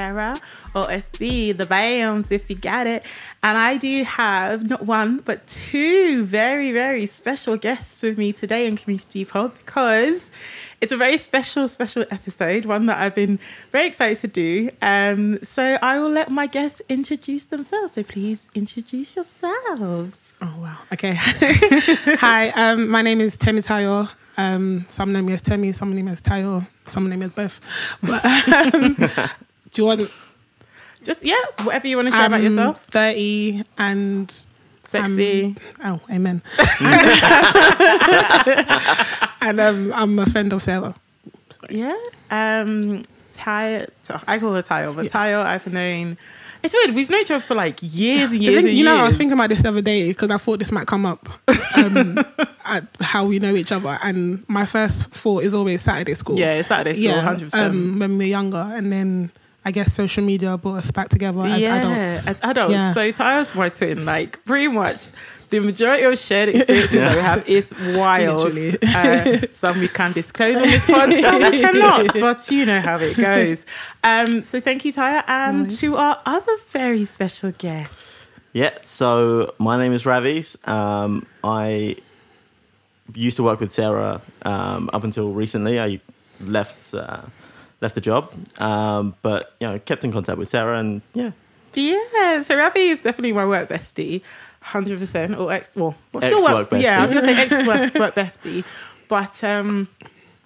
[0.00, 0.40] Sarah,
[0.74, 3.04] or SB, the BAMs, if you get it.
[3.42, 8.66] And I do have not one, but two very, very special guests with me today
[8.66, 10.30] in Community Pod because
[10.80, 13.38] it's a very special, special episode, one that I've been
[13.72, 14.70] very excited to do.
[14.80, 17.92] Um, so I will let my guests introduce themselves.
[17.92, 20.32] So please introduce yourselves.
[20.40, 20.78] Oh wow.
[20.94, 21.12] Okay.
[22.24, 22.48] Hi.
[22.56, 24.08] Um, my name is Temi Tayo.
[24.38, 25.72] Um, some name is Temi.
[25.72, 26.66] Some name is Tayo.
[26.86, 27.60] Some name is both.
[28.02, 28.24] But
[28.74, 28.96] um,
[29.72, 30.12] do you want?
[31.04, 32.84] Just yeah, whatever you want to share I'm about yourself.
[32.86, 34.44] Thirty and
[34.84, 35.54] Sexy.
[35.84, 36.42] oh, amen.
[39.40, 40.92] and um, I'm a friend of Sarah.
[41.68, 41.94] Yeah.
[42.30, 43.88] Um Tayo
[44.26, 46.18] I call her Tayo, but Tayo I've known
[46.62, 48.96] it's weird, we've known each other for like years and years think- and you know,
[48.96, 51.28] I was thinking about this the other day because I thought this might come up.
[51.72, 52.18] Um,
[52.64, 56.36] at how we know each other, and my first thought is always Saturday school.
[56.36, 57.72] yeah, it's Saturday school, yeah, hundred percent.
[57.72, 59.30] um, when we were younger, and then
[59.64, 62.26] I guess social media brought us back together as yeah, adults.
[62.26, 62.72] as adults.
[62.72, 62.92] Yeah.
[62.94, 65.08] So Tayo's my twin, like pretty much
[65.50, 68.56] the majority of shared experiences that we have is wild.
[68.56, 72.96] Uh, some we can disclose on this pod, some we cannot, but you know how
[72.96, 73.66] it goes.
[74.02, 75.78] Um, so thank you, Tayo, and worries.
[75.80, 78.14] to our other very special guest.
[78.54, 80.56] Yeah, so my name is Ravis.
[80.66, 81.96] Um, I
[83.14, 85.78] used to work with Sarah um, up until recently.
[85.78, 86.00] I
[86.40, 87.20] left uh,
[87.80, 91.32] left the job, um, but you know kept in contact with Sarah, and yeah,
[91.74, 94.22] Yeah, so Ravi is definitely my work bestie,
[94.60, 95.74] hundred percent, or ex.
[95.76, 96.82] Well, still Ex-work work.
[96.82, 98.64] Yeah, I was gonna say ex work, work bestie,
[99.08, 99.88] but um,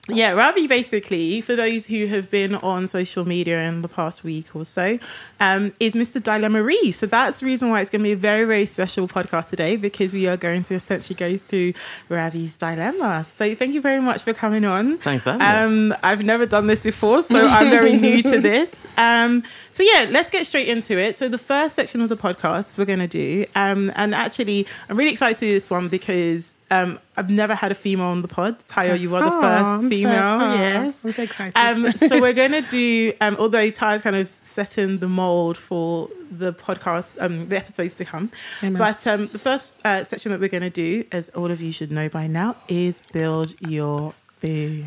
[0.08, 4.54] yeah, Ravi basically, for those who have been on social media in the past week
[4.54, 4.98] or so,
[5.40, 6.22] um, is Mr.
[6.22, 6.90] Dilemma Ree.
[6.90, 9.76] So that's the reason why it's going to be a very, very special podcast today
[9.76, 11.72] because we are going to essentially go through
[12.10, 13.24] Ravi's dilemma.
[13.26, 14.98] So thank you very much for coming on.
[14.98, 15.32] Thanks me.
[15.32, 18.86] Um, I've never done this before, so I'm very new to this.
[18.98, 19.42] Um,
[19.74, 21.16] so yeah, let's get straight into it.
[21.16, 24.96] So the first section of the podcast we're going to do, um, and actually, I'm
[24.96, 28.28] really excited to do this one because um, I've never had a female on the
[28.28, 28.60] pod.
[28.66, 30.12] Tayo, you are the Oh, first I'm so- female.
[30.40, 31.04] oh, yes.
[31.04, 31.56] I'm so excited.
[31.58, 36.08] Um, so we're going to do, um, although Ty's kind of setting the mold for
[36.30, 38.30] the podcast, um, the episodes to come.
[38.62, 38.78] Amen.
[38.78, 41.72] But um, the first uh, section that we're going to do, as all of you
[41.72, 44.84] should know by now, is build your boo.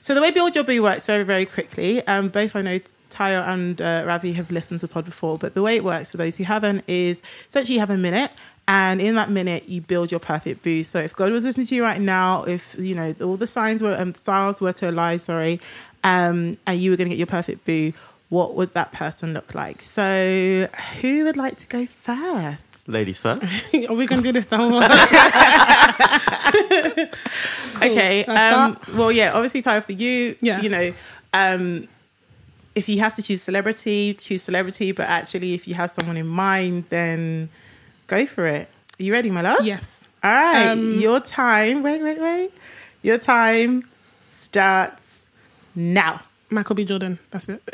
[0.00, 2.06] So the way Build Your Boo works very, very quickly.
[2.06, 2.78] Um, both I know
[3.10, 6.10] Tayo and uh, Ravi have listened to the pod before, but the way it works
[6.10, 8.30] for those who haven't is essentially you have a minute,
[8.68, 10.82] and in that minute you build your perfect boo.
[10.84, 13.82] So if God was listening to you right now, if you know all the signs
[13.82, 15.60] were um, stars were to align, sorry,
[16.04, 17.92] um, and you were going to get your perfect boo,
[18.28, 19.82] what would that person look like?
[19.82, 20.68] So
[21.00, 22.65] who would like to go first?
[22.88, 23.42] Ladies first.
[23.88, 24.80] Are we gonna do this the whole?
[27.76, 28.24] Okay.
[28.24, 29.32] Um, well, yeah.
[29.34, 30.60] Obviously, Tayo, for you, Yeah.
[30.62, 30.94] you know,
[31.34, 31.86] um,
[32.74, 34.92] if you have to choose celebrity, choose celebrity.
[34.92, 37.48] But actually, if you have someone in mind, then
[38.06, 38.68] go for it.
[38.98, 39.64] Are you ready, my love?
[39.64, 40.08] yes.
[40.24, 40.68] All right.
[40.70, 41.82] Um, Your time.
[41.82, 42.50] Wait, wait, wait.
[43.02, 43.86] Your time
[44.32, 45.26] starts
[45.74, 46.22] now.
[46.50, 46.84] Michael B.
[46.84, 47.18] Jordan.
[47.30, 47.60] That's it.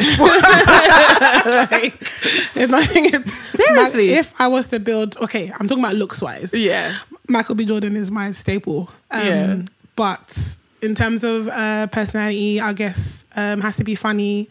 [2.54, 3.24] There's nothing.
[3.26, 4.10] Seriously?
[4.14, 6.52] if I was to build, okay, I'm talking about looks wise.
[6.54, 6.94] Yeah.
[7.28, 7.64] Michael B.
[7.64, 8.90] Jordan is my staple.
[9.10, 9.62] Um, Yeah.
[9.94, 14.48] But in terms of uh, personality, I guess um, has to be funny.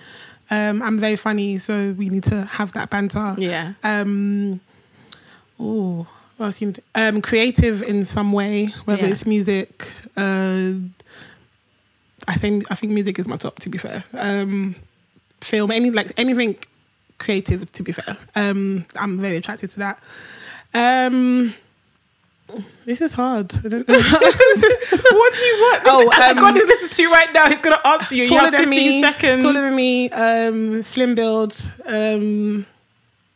[0.52, 3.34] Um, I'm very funny, so we need to have that banter.
[3.38, 3.74] Yeah.
[3.84, 4.59] Um,
[5.59, 6.06] oh,
[6.38, 9.12] what else you um, creative in some way, whether Yeah.
[9.12, 9.88] it's music.
[10.16, 10.74] Uh,
[12.31, 13.59] I think I think music is my top.
[13.59, 14.75] To be fair, um,
[15.41, 16.55] film, any like anything
[17.17, 17.69] creative.
[17.73, 19.99] To be fair, um, I'm very attracted to that.
[20.73, 21.53] Um,
[22.85, 23.53] this is hard.
[23.66, 25.81] I don't- what do you want?
[25.85, 27.49] Oh, um, God is listening to you right now.
[27.49, 28.23] He's gonna answer you.
[28.23, 29.43] You taller have than me, seconds.
[29.43, 31.53] taller than me, um, slim build,
[31.85, 32.66] um,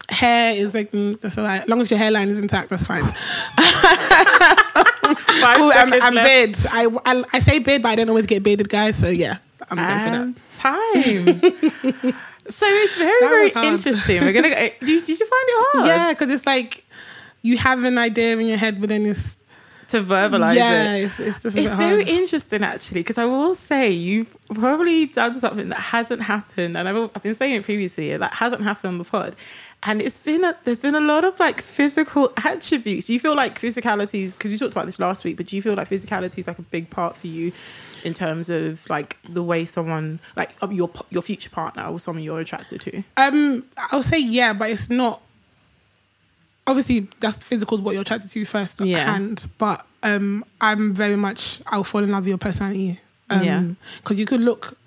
[0.09, 1.63] hair is like mm, that's all right.
[1.63, 3.03] As long as your hairline is intact, that's fine.
[5.42, 6.64] Five Ooh, and left.
[6.64, 6.72] beard.
[6.72, 8.98] I, I I say bid, but I don't always get bearded guys.
[8.98, 9.38] So yeah,
[9.70, 10.36] I'm going for that.
[10.54, 12.14] Time.
[12.50, 13.66] so it's very, very hard.
[13.68, 14.22] interesting.
[14.22, 14.56] We're gonna go.
[14.56, 15.86] Eh, did, did you find it hard?
[15.88, 16.86] Yeah, because it's like
[17.42, 19.38] you have an idea in your head, but then it's
[19.90, 21.04] To verbalize yeah, it.
[21.04, 22.08] it's it's It's hard.
[22.08, 26.96] interesting actually because I will say you've probably done something that hasn't happened, and I've,
[27.16, 29.36] I've been saying it previously that hasn't happened on the pod,
[29.88, 33.06] and it's been a, there's been a lot of like physical attributes.
[33.08, 34.34] Do you feel like physicalities?
[34.34, 36.58] Because you talked about this last week, but do you feel like physicality is like
[36.60, 37.52] a big part for you
[38.04, 42.40] in terms of like the way someone like your your future partner or someone you're
[42.40, 43.04] attracted to?
[43.18, 45.22] Um, I'll say yeah, but it's not.
[46.68, 49.06] Obviously, that's physical is what you're attracted to first Yeah.
[49.14, 49.48] hand.
[49.60, 53.00] But um, I'm very much I'll fall in love with your personality.
[53.30, 53.64] Um, Yeah.
[54.02, 54.78] because you could look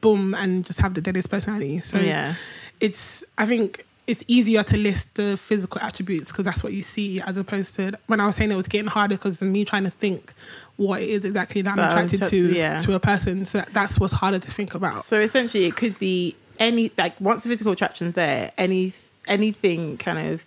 [0.00, 1.80] boom and just have the deadest personality.
[1.80, 2.34] So yeah.
[2.80, 7.20] it's I think it's easier to list the physical attributes because that's what you see
[7.20, 9.90] as opposed to when I was saying it was getting harder because me trying to
[9.90, 10.32] think
[10.76, 12.80] what it is exactly that I'm attracted attracted- to yeah.
[12.80, 13.44] to a person.
[13.44, 15.00] So that's what's harder to think about.
[15.00, 18.94] So essentially, it could be any like once the physical attraction's there, any
[19.26, 20.44] anything kind of,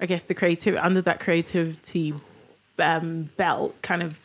[0.00, 2.14] I guess the creative under that creativity
[2.78, 4.20] um, belt kind of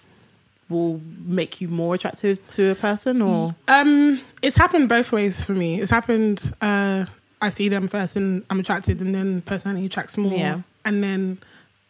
[0.69, 5.53] will make you more attractive to a person, or Um, it's happened both ways for
[5.53, 5.81] me.
[5.81, 6.53] It's happened.
[6.61, 7.05] Uh,
[7.41, 10.61] I see them first, and I'm attracted, and then personality attracts more, Yeah.
[10.85, 11.37] and then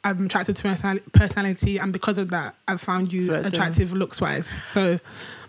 [0.04, 4.50] I'm attracted to personality, personality, and because of that, I've found you attractive looks wise.
[4.68, 5.00] So,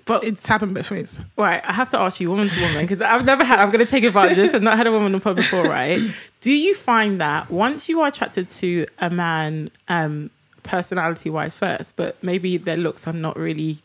[0.07, 1.21] But- it's happened both ways.
[1.37, 1.63] right?
[1.65, 3.61] I have to ask you, woman to woman, because I've never had.
[3.61, 4.55] I'm going to take advantage of this.
[4.55, 6.01] I've not had a woman on the pod before, right?
[6.41, 10.31] Do you find that once you are attracted to a man, um,
[10.63, 13.79] personality wise first, but maybe their looks are not really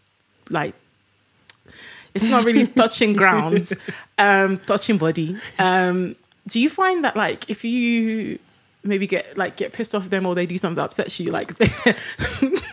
[0.50, 0.74] like
[2.16, 3.72] it's not really touching ground,
[4.18, 5.38] um, touching body.
[5.60, 6.16] Um,
[6.48, 8.40] do you find that like if you
[8.84, 11.56] maybe get like get pissed off them or they do something that upsets you, like
[11.58, 11.96] their,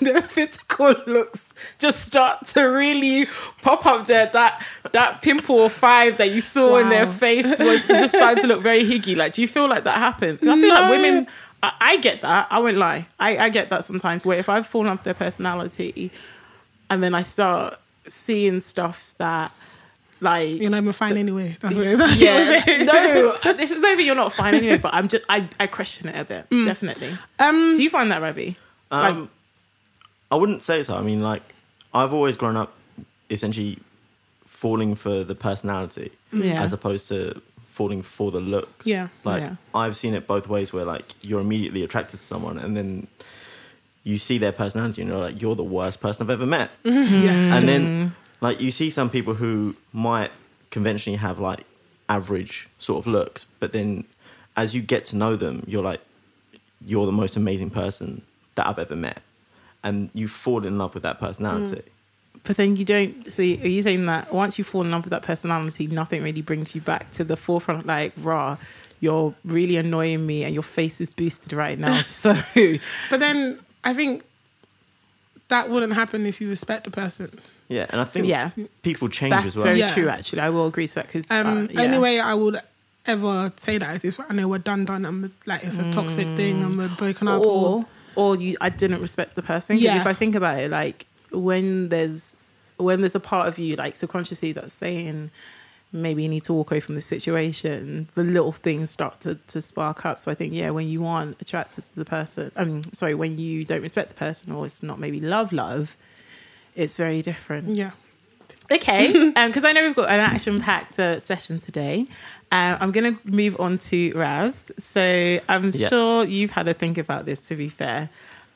[0.00, 3.26] their physical looks just start to really
[3.62, 4.26] pop up there?
[4.32, 4.62] That
[4.92, 8.62] that pimple or five that you saw in their face was just starting to look
[8.62, 9.16] very higgy.
[9.16, 10.40] Like, do you feel like that happens?
[10.40, 11.26] 'Cause I feel like women.
[11.64, 12.48] I, I get that.
[12.50, 13.06] I won't lie.
[13.20, 14.24] I, I get that sometimes.
[14.24, 16.10] Where if I've fallen off their personality,
[16.90, 19.52] and then I start seeing stuff that
[20.20, 21.56] like You're not even fine anyway.
[21.60, 22.16] That's what it is.
[22.16, 26.08] yeah no this is maybe you're not fine anyway but i'm just i, I question
[26.08, 27.10] it a bit definitely
[27.40, 28.56] Um, do you find that Ravi?
[28.90, 29.28] Um, Like-
[30.30, 30.94] I wouldn't say so.
[30.96, 31.42] I mean, like,
[31.92, 32.72] I've always grown up
[33.28, 33.78] essentially
[34.46, 36.62] falling for the personality Yeah.
[36.62, 38.86] as opposed to falling for the looks.
[38.86, 39.08] Yeah.
[39.24, 39.56] Like, Yeah.
[39.74, 43.08] I've seen it both ways where, like, you're immediately attracted to someone and then
[44.04, 46.70] you see their personality and you're like, you're the worst person I've ever met.
[46.84, 47.56] yeah.
[47.56, 50.30] And then, like, you see some people who might
[50.70, 51.64] conventionally have, like,
[52.08, 54.04] average sort of looks, but then
[54.56, 56.00] as you get to know them, you're like,
[56.84, 58.22] you're the most amazing person
[58.56, 59.22] that I've ever met.
[59.84, 61.76] And you fall in love with that personality.
[61.76, 62.42] Mm.
[62.44, 65.10] but then you don't see are you saying that once you fall in love with
[65.10, 68.56] that personality nothing really brings you back to the forefront like raw
[69.00, 72.34] you're really annoying me and your face is boosted right now so
[73.10, 74.24] But then I think
[75.48, 77.30] that wouldn't happen if you respect the person.
[77.68, 77.86] Yeah.
[77.90, 78.50] And I think Yeah.
[78.82, 79.64] people change that's as well.
[79.66, 79.92] very Yeah.
[79.92, 82.58] true actually i will agree to that because Um, Only way I would
[83.06, 85.04] ever say that is if I know we're done, done.
[85.04, 86.62] I'm like it's a toxic thing.
[86.62, 87.42] and we're broken up.
[87.44, 89.78] Or, or or you I didn't respect the person.
[89.78, 90.00] Yeah.
[90.00, 92.36] If I think about it, like when there's
[92.76, 95.30] when there's a part of you like subconsciously that's saying
[95.92, 99.60] maybe you need to walk away from the situation, the little things start to, to
[99.60, 100.18] spark up.
[100.20, 103.38] So I think yeah, when you aren't attracted to the person, I mean, sorry, when
[103.38, 105.96] you don't respect the person or it's not maybe love, love,
[106.74, 107.76] it's very different.
[107.76, 107.90] yeah.
[108.70, 109.12] Okay,
[109.46, 112.06] because I know we've got an action-packed uh, session today.
[112.50, 114.70] Uh, I'm going to move on to Ravs.
[114.80, 115.90] So I'm Yes.
[115.90, 117.48] sure you've had to think about this.
[117.48, 118.08] To be fair,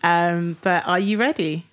[0.02, 1.66] um, but are you ready?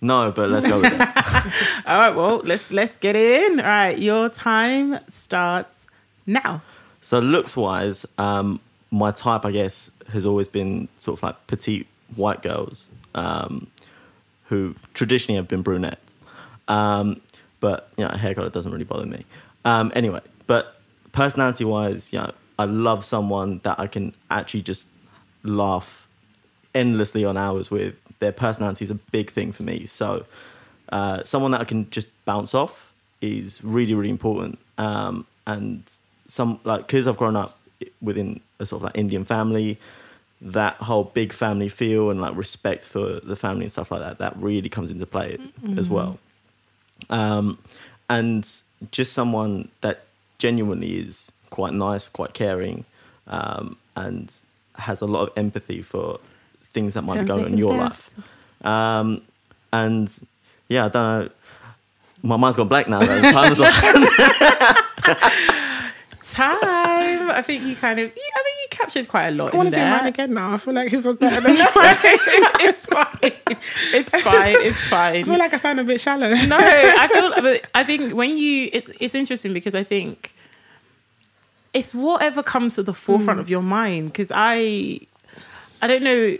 [0.00, 1.00] No, but let's go with it.
[1.86, 2.14] All right.
[2.14, 3.60] Well, let's let's get it in.
[3.60, 5.86] All right, your time starts
[6.26, 6.62] now.
[7.00, 8.60] So looks wise, um,
[8.90, 11.86] my type, I guess, has always been sort of like petite
[12.16, 13.68] white girls um,
[14.46, 16.16] who traditionally have been brunettes.
[16.68, 17.20] Um,
[17.60, 19.24] but you know, hair color doesn't really bother me.
[19.64, 20.80] Um, anyway, but
[21.12, 24.86] personality wise, you know, I love someone that I can actually just
[25.42, 26.06] laugh
[26.74, 27.94] endlessly on hours with.
[28.18, 29.86] Their personality is a big thing for me.
[29.86, 30.26] So
[30.90, 34.58] uh, someone that I can just bounce off is really, really important.
[34.78, 35.82] Um, and
[36.28, 37.58] some like because I've grown up
[38.00, 39.78] within a sort of like Indian family,
[40.40, 44.18] that whole big family feel and like respect for the family and stuff like that,
[44.18, 45.38] that really comes into play
[45.78, 46.18] as well.
[47.10, 47.58] Um,
[48.08, 48.48] and
[48.90, 50.04] just someone that
[50.38, 52.84] genuinely is quite nice, quite caring,
[53.26, 54.34] um, and
[54.74, 56.20] has a lot of empathy for
[56.76, 58.14] things that might be Ten going on in your left.
[58.62, 58.66] life.
[58.72, 59.22] Um,
[59.72, 60.06] and
[60.68, 61.30] yeah, I don't know.
[62.22, 63.00] My mind's gone blank now.
[63.00, 63.20] though.
[63.32, 63.72] Time is up.
[66.22, 67.30] Time.
[67.30, 68.06] I think you kind of.
[68.06, 70.54] You, I mean, you captured quite a lot I want to do mine again now.
[70.54, 71.96] I feel like his was better than mine.
[72.66, 73.32] it's fine.
[73.94, 74.56] It's fine.
[74.58, 75.16] It's fine.
[75.16, 76.28] I feel like I sound a bit shallow.
[76.28, 77.30] no, I feel.
[77.42, 80.34] But I think when you, it's it's interesting because I think
[81.72, 84.12] it's whatever comes to the forefront of your mind.
[84.12, 85.00] Because I,
[85.82, 86.36] I don't know.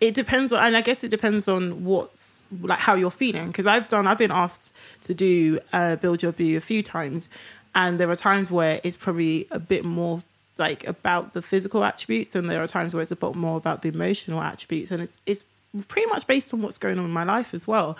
[0.00, 3.48] It depends on, and I guess it depends on what's like how you're feeling.
[3.48, 4.74] Because I've done, I've been asked
[5.04, 7.28] to do uh, build your boo a few times,
[7.74, 10.22] and there are times where it's probably a bit more
[10.58, 13.82] like about the physical attributes, and there are times where it's a bit more about
[13.82, 15.44] the emotional attributes, and it's it's
[15.88, 17.96] pretty much based on what's going on in my life as well.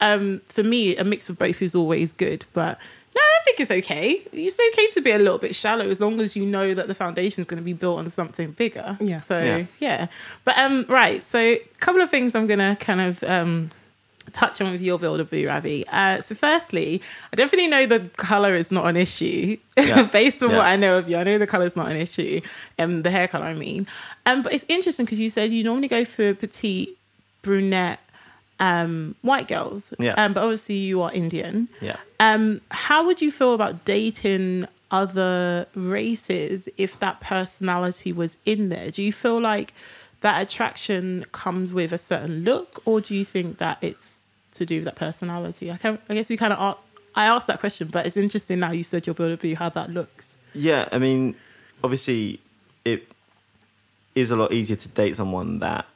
[0.00, 2.78] Um, for me, a mix of both is always good, but
[3.14, 4.22] no, I think it's okay.
[4.32, 6.94] It's okay to be a little bit shallow as long as you know that the
[6.94, 8.96] foundation is going to be built on something bigger.
[9.00, 9.18] Yeah.
[9.20, 9.64] So Yeah.
[9.80, 10.06] yeah.
[10.44, 11.22] But um, right.
[11.24, 13.70] So a couple of things I'm gonna kind of um
[14.32, 15.84] touch on with your builder boo Ravi.
[15.88, 17.02] Uh, so firstly,
[17.32, 20.02] I definitely know the color is not an issue Yeah.
[20.12, 20.58] based on Yeah.
[20.58, 21.16] what I know of you.
[21.16, 22.40] I know the color is not an issue,
[22.78, 23.46] um, the hair color.
[23.46, 23.88] I mean,
[24.26, 26.96] um, but it's interesting because you said you normally go for petite
[27.42, 27.98] brunette
[28.60, 30.14] um white girls Yeah.
[30.22, 31.96] um but obviously you are indian Yeah.
[32.20, 38.90] um, how would you feel about dating other races if that personality was in there?
[38.90, 39.72] Do you feel like
[40.20, 44.76] that attraction comes with a certain look, or do you think that it's to do
[44.78, 45.70] with that personality?
[45.70, 46.76] I, can, I guess we kind of
[47.14, 49.90] I asked that question, but it's interesting now you said you're builder boo how that
[49.90, 50.36] looks.
[50.54, 51.36] Yeah, I mean,
[51.84, 52.40] obviously,
[52.84, 53.06] it
[54.16, 55.86] is a lot easier to date someone that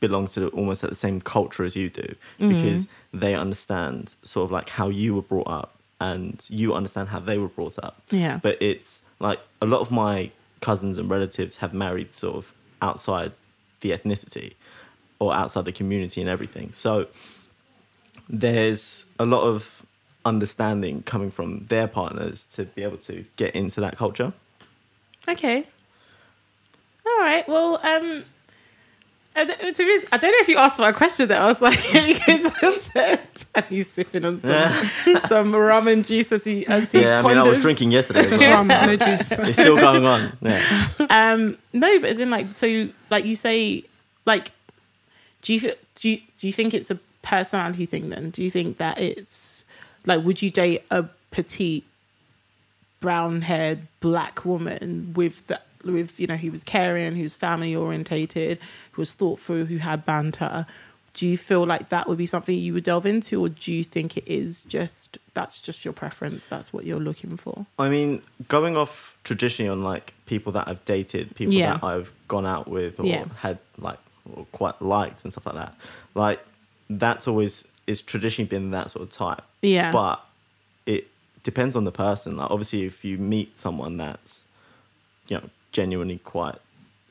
[0.00, 4.44] belongs to the, almost at the same culture as you do because they understand sort
[4.44, 8.02] of like how you were brought up and you understand how they were brought up.
[8.10, 8.40] Yeah.
[8.42, 13.32] But it's like a lot of my cousins and relatives have married sort of outside
[13.80, 14.54] the ethnicity
[15.18, 16.72] or outside the community and everything.
[16.72, 17.08] So
[18.28, 19.84] there's a lot of
[20.24, 24.32] understanding coming from their partners to be able to get into that culture.
[25.28, 25.66] Okay.
[27.06, 27.46] All right.
[27.48, 28.24] Well, um,
[29.36, 31.40] I don't, to be, I don't know if you asked for a question there.
[31.40, 32.90] I was like, because
[33.54, 37.28] and he's sipping on some some rum and juice as he as he Yeah, I
[37.28, 38.22] mean, I was drinking yesterday.
[38.28, 38.64] Just well.
[38.64, 39.32] rum, no juice.
[39.38, 40.36] It's still going on.
[40.42, 40.88] Yeah.
[41.10, 43.84] Um, no, but as in like, so you, like you say,
[44.26, 44.50] like,
[45.42, 48.10] do you, thi- do you do you think it's a personality thing?
[48.10, 49.64] Then do you think that it's
[50.06, 51.84] like, would you date a petite,
[53.00, 58.58] brown-haired black woman with that with you know who was caring, who was family orientated,
[58.92, 60.66] who was thoughtful, who had banter?
[61.12, 63.82] Do you feel like that would be something you would delve into, or do you
[63.82, 66.46] think it is just that's just your preference?
[66.46, 67.66] That's what you're looking for.
[67.80, 71.74] I mean, going off traditionally on like people that I've dated, people Yeah.
[71.74, 73.24] that I've gone out with or Yeah.
[73.38, 73.98] had like
[74.32, 75.74] or quite liked and stuff like that.
[76.14, 76.40] Like
[76.88, 79.42] that's always is traditionally been that sort of type.
[79.62, 79.90] Yeah.
[79.90, 80.24] But
[80.86, 81.08] it
[81.42, 82.36] depends on the person.
[82.36, 84.44] Like obviously if you meet someone that's
[85.26, 86.56] you know genuinely quite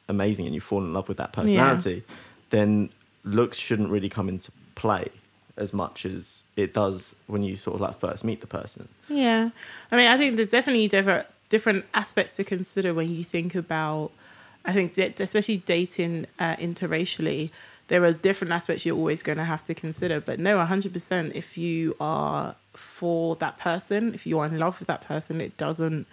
[0.08, 2.04] amazing and you fall in love with that personality,
[2.50, 2.90] then
[3.24, 5.10] looks shouldn't really come into play
[5.58, 8.88] as much as it does when you sort of like first meet the person.
[9.10, 9.50] Yeah,
[9.92, 14.12] I mean, I think there's definitely different different aspects to consider when you think about.
[14.66, 17.50] I think, especially dating uh, interracially,
[17.88, 20.20] there are different aspects you're always going to have to consider.
[20.20, 24.88] But no, 100%, if you are for that person, if you are in love with
[24.88, 26.08] that person, it doesn't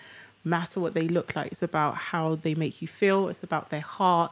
[0.47, 1.49] matter what they look like.
[1.53, 3.29] It's about how they make you feel.
[3.29, 4.31] It's about their heart.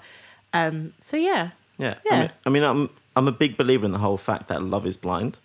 [0.52, 1.96] Um, so yeah, Yeah.
[2.06, 2.12] Yeah.
[2.14, 4.86] I mean, I mean, I'm I'm a big believer in the whole fact that love
[4.86, 5.38] is blind.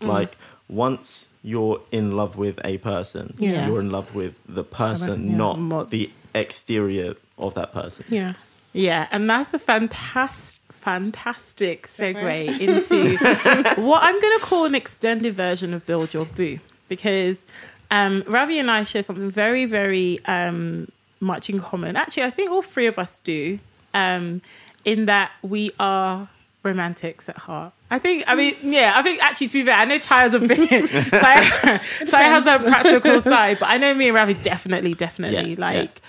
[0.00, 0.06] Mm.
[0.08, 0.36] Like
[0.68, 3.66] once you're in love with a person, Yeah.
[3.66, 5.36] you're in love with the person, person, yeah.
[5.36, 8.04] not Mo- the exterior of that person.
[8.08, 8.32] Yeah.
[8.72, 13.16] Yeah, and that's a fantastic, fantastic segue into
[13.80, 17.46] what I'm going to call an extended version of Build Your Boo, because
[17.94, 20.88] um, Ravi and I share something very, very um,
[21.20, 21.94] much in common.
[21.94, 23.60] Actually, I think all three of us do,
[23.94, 24.42] um,
[24.84, 26.28] in that we are
[26.64, 27.72] romantics at heart.
[27.92, 30.34] I think, I mean, yeah, I think actually, to be fair, I know Ty has
[30.34, 34.94] a bit, Ty, Ty has a practical side, but I know me and Ravi definitely,
[34.94, 36.00] definitely, Yeah, like,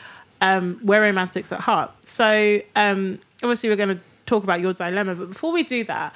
[0.41, 1.91] um, we're romantics at heart.
[2.07, 6.15] So um, obviously we're going to talk about your dilemma, but before we do that,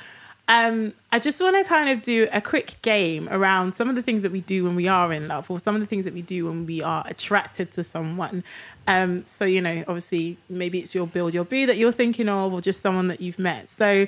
[0.49, 4.01] um, I just want to kind of do a quick game around some of the
[4.01, 6.13] things that we do when we are in love, or some of the things that
[6.15, 8.43] we do when we are attracted to someone.
[8.87, 12.51] Um, so you know, obviously, maybe it's your build your boo that you're thinking of,
[12.51, 13.69] or just someone that you've met.
[13.69, 14.07] So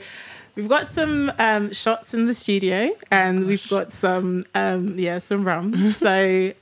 [0.55, 5.45] we've got some um, shots in the studio, and we've got some um, yeah, some
[5.45, 5.91] rum.
[5.93, 6.53] so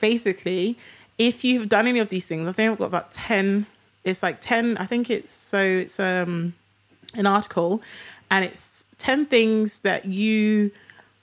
[0.00, 0.76] basically,
[1.16, 3.66] if you've done any of these things, I think I've got about 10,
[4.02, 6.54] it's like 10, I think it's so it's um
[7.14, 7.80] an article
[8.30, 10.70] and it's 10 things that you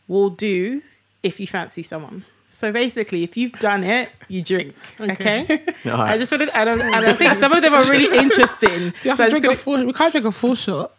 [0.07, 0.81] will do
[1.23, 2.25] if you fancy someone.
[2.47, 4.75] So basically, if you've done it, you drink.
[4.99, 5.41] Okay.
[5.43, 5.65] Okay.
[5.85, 6.11] All right.
[6.11, 8.69] I just wanted, and I, and I think some of them are really interesting.
[8.69, 9.83] Do you have So to I'm drink a full?
[9.85, 10.91] We can't drink a full shot.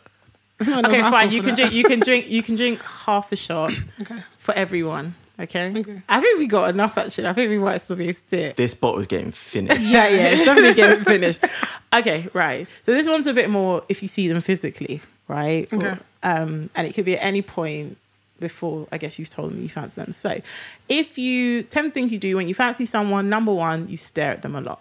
[0.60, 1.30] Okay, fine.
[1.30, 1.56] You can that.
[1.56, 1.72] drink.
[1.72, 2.28] You can drink.
[2.28, 4.18] You can drink half a shot Okay.
[4.38, 5.14] for everyone.
[5.38, 5.72] Okay.
[5.76, 6.02] Okay.
[6.08, 7.26] I think we got enough actually.
[7.28, 8.56] I think we might still be able to do it.
[8.56, 9.80] This bottle's getting finished.
[9.80, 11.44] Yeah, yeah, it's definitely getting finished.
[11.92, 12.66] Okay, right.
[12.84, 15.68] So this one's a bit more if you see them physically, right?
[15.72, 17.96] Or, um, and it could be at any point
[18.40, 20.12] before I guess you've told them you fancy them.
[20.12, 20.40] So
[20.88, 24.42] if you ten things you do when you fancy someone, number one, you stare at
[24.42, 24.80] them a lot.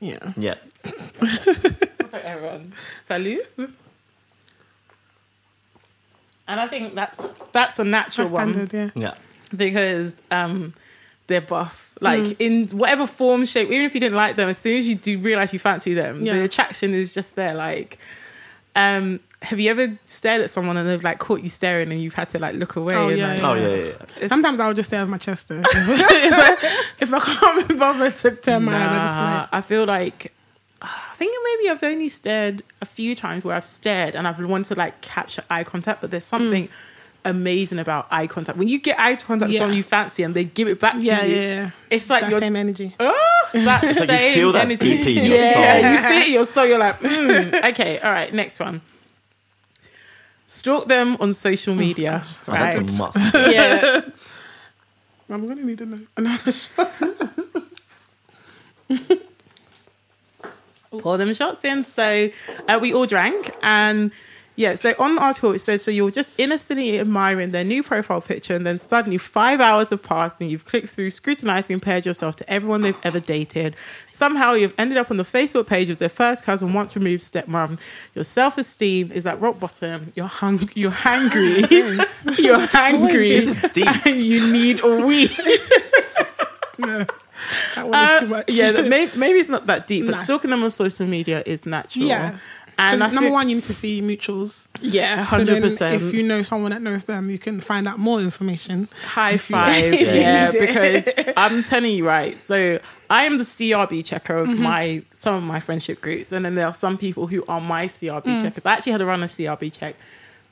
[0.00, 0.32] Yeah.
[0.36, 0.54] Yeah.
[2.10, 2.72] So everyone,
[3.06, 3.40] salut.
[6.48, 8.68] And I think that's that's a natural That's one.
[8.72, 8.90] Yeah.
[8.96, 9.14] Yeah.
[9.56, 10.74] because um,
[11.28, 11.92] they're buff.
[12.00, 12.36] Like Mm.
[12.40, 15.18] in whatever form, shape, even if you didn't like them, as soon as you do
[15.18, 16.34] realize you fancy them, Yeah.
[16.34, 17.54] the attraction is just there.
[17.54, 17.98] Like,
[18.74, 22.14] um, have you ever stared at someone and they've like caught you staring and you've
[22.14, 22.94] had to like look away?
[22.94, 23.92] Oh, and, yeah, like, Oh yeah, yeah.
[24.20, 24.28] yeah.
[24.28, 25.60] Sometimes I'll just stare at my chest though.
[25.64, 26.56] if, I,
[27.00, 30.32] if I can't be bothered to turn my head, I just like, I feel like
[30.82, 34.68] I think maybe I've only stared a few times where I've stared and I've wanted
[34.68, 36.68] to like capture eye contact, but there's something
[37.24, 38.56] amazing about eye contact.
[38.58, 39.60] When you get eye contact with Yeah.
[39.60, 41.70] someone you fancy and they give it back to yeah, you, yeah, yeah.
[41.90, 42.94] it's like that you're same energy.
[42.98, 44.96] oh, that It's like same you feel that energy.
[44.96, 45.92] deeply in your yeah, soul.
[45.92, 46.66] you feel it in your soul.
[46.66, 48.80] You're like, mm, okay, all right, next one.
[50.52, 52.24] Stalk them on social media.
[52.48, 53.34] Oh, that's a must.
[53.34, 54.00] yeah.
[55.30, 56.90] I'm gonna need ano- another shot.
[60.90, 61.84] pour them shots in.
[61.84, 62.30] So
[62.68, 64.10] uh, we all drank, and
[64.60, 64.74] yeah.
[64.74, 68.54] So on the article it says so you're just innocently admiring their new profile picture,
[68.54, 72.44] and then suddenly five hours have passed, and you've clicked through, scrutinized, compared yourself to
[72.56, 73.74] everyone they've ever dated.
[74.10, 77.78] Somehow you've ended up on the Facebook page of their first cousin, once removed stepmom.
[78.14, 80.12] Your self esteem is at rock bottom.
[80.14, 80.68] You're hung.
[80.74, 81.60] You're hangry.
[82.38, 83.30] you're hangry.
[83.30, 83.88] This is deep.
[84.06, 85.28] And you need a wee.
[86.78, 87.04] No,
[87.74, 88.44] that one Uh, is too much.
[88.48, 90.18] yeah, that may, maybe it's not that deep, but Nah.
[90.24, 92.04] stalking them on social media is natural.
[92.06, 92.36] yeah.
[92.80, 94.66] And number feel- one, you need to see mutuals.
[94.80, 96.02] yeah, So hundred then percent.
[96.02, 98.88] if you know someone that knows them, you can find out more information.
[99.04, 102.42] High five, you yeah, because I'm telling you, right.
[102.42, 104.62] So I am the CRB checker of Mm-hmm.
[104.62, 107.86] my some of my friendship groups, and then there are some people who are my
[107.86, 108.40] CRB Mm.
[108.42, 108.64] checkers.
[108.66, 109.96] I actually had to run a CRB check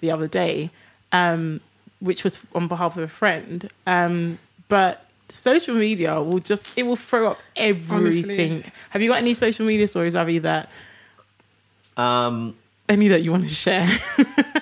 [0.01, 0.71] the other day,
[1.13, 1.61] um,
[2.01, 3.69] which was on behalf of a friend.
[3.87, 8.65] Um, but social media will just it will throw up everything.
[8.91, 10.69] Have you got any social media stories, Ravi, that
[11.99, 12.57] Um,
[12.89, 13.87] any that you want to share?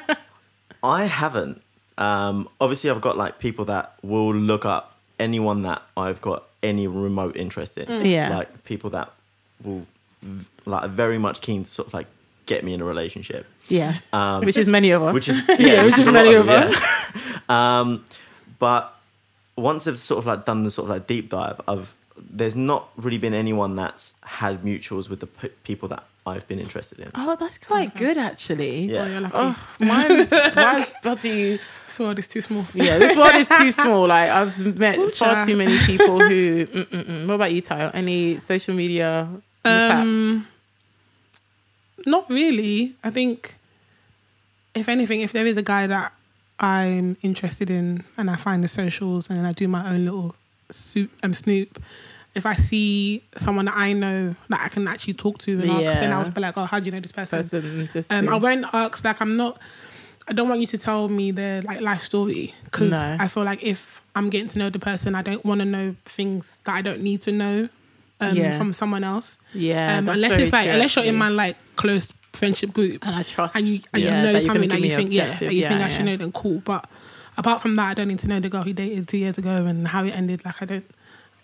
[0.83, 1.63] I haven't.
[1.99, 6.87] Um, obviously, I've got like people that will look up anyone that I've got any
[6.87, 8.05] remote interest in.
[8.07, 8.37] Yeah.
[8.37, 9.13] like people that
[9.63, 9.87] will
[10.67, 12.07] like are very much keen to sort of like
[12.47, 13.47] get me in a relationship.
[13.69, 15.15] yeah, Um, which is many of us.
[15.15, 16.75] which is Yeah, which is many of us.
[17.15, 17.41] yeah.
[17.81, 18.05] um,
[18.59, 18.95] but
[19.57, 22.89] once they've sort of like done the sort of like deep dive, I've there's not
[22.97, 27.11] really been anyone that's had mutuals with the p- people that I've been interested in.
[27.15, 28.87] Oh, that's quite good actually.
[28.87, 29.03] Yeah.
[29.03, 29.35] Oh, you're lucky.
[29.37, 31.61] Oh, mine's, mine's bloody.
[31.87, 32.65] This world is too small.
[32.75, 34.07] Yeah, this one is too small.
[34.17, 35.49] Like I've met Ooh, far child.
[35.49, 36.67] too many people who.
[36.67, 37.27] Mm-mm-mm.
[37.27, 37.91] What about you, Tayo?
[37.95, 39.29] Any social media
[39.65, 40.07] mishaps?
[40.07, 40.47] Um,
[42.07, 42.95] not really.
[43.03, 43.57] I think,
[44.75, 46.13] if anything, if there is a guy that
[46.61, 50.35] I'm interested in and I find the socials and I do my own little
[50.71, 51.83] soup, um, snoop,
[52.37, 55.99] if I see someone that I know that I can actually talk to and ask,
[55.99, 57.43] then I'll be like, oh, how do you know this person?
[57.49, 59.05] Person Um, I won't ask.
[59.05, 59.59] Like, I'm not.
[60.29, 63.17] I don't want you to tell me their like life story because No.
[63.19, 65.95] I feel like if I'm getting to know the person, I don't want to know
[66.05, 67.69] things that I don't need to know
[68.21, 68.59] um, Yeah.
[68.59, 69.39] from someone else.
[69.55, 73.15] yeah, um, unless it's like true, unless you're in my like close friendship group and
[73.15, 75.55] I trust and you and yeah, you know that something that you think yeah that
[75.55, 76.61] you think yeah, I should know, then cool.
[76.65, 76.89] But
[77.39, 79.65] apart from that, I don't need to know the girl he dated two years ago
[79.67, 80.45] and how it ended.
[80.45, 80.85] Like I don't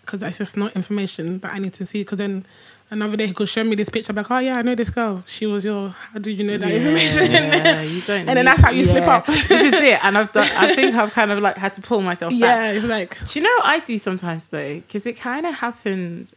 [0.05, 2.01] because that's just not information that I need to see.
[2.01, 2.45] Because then
[2.89, 5.23] another day he could show me this picture, like, oh yeah, I know this girl.
[5.27, 5.89] She was your.
[5.89, 7.31] How did you know that information?
[7.31, 9.25] Yeah, you don't And then that's how you slip up.
[9.27, 10.49] this is it, and I've done.
[10.57, 12.39] I think I've kind of like had to pull myself back.
[12.39, 14.75] yeah, it's like Do you know what I do sometimes though?
[14.75, 16.31] Because it kind of happened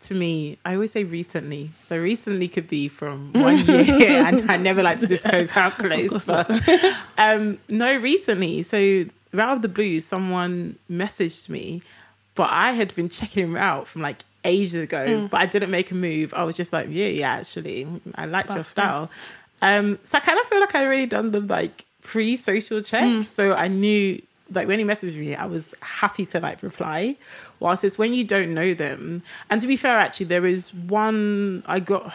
[0.00, 0.58] to me.
[0.64, 1.70] I always say recently.
[1.86, 6.26] So recently could be from one year, and I never like to disclose how close.
[6.26, 6.50] But
[7.18, 8.62] um, no, recently.
[8.62, 9.04] So
[9.38, 11.82] out of the blue, someone messaged me,
[12.40, 15.90] but I had been checking him out from like ages ago, but I didn't make
[15.90, 16.32] a move.
[16.32, 19.10] I was just like, yeah, yeah, actually, I like your style.
[19.60, 23.02] Um, so I kind of feel like I already done the like pre-social check.
[23.24, 24.22] So I knew
[24.52, 27.16] like when he messaged me, I was happy to like reply.
[27.60, 31.62] Whilst it's when you don't know them, and to be fair, actually, there is one
[31.66, 32.10] I got.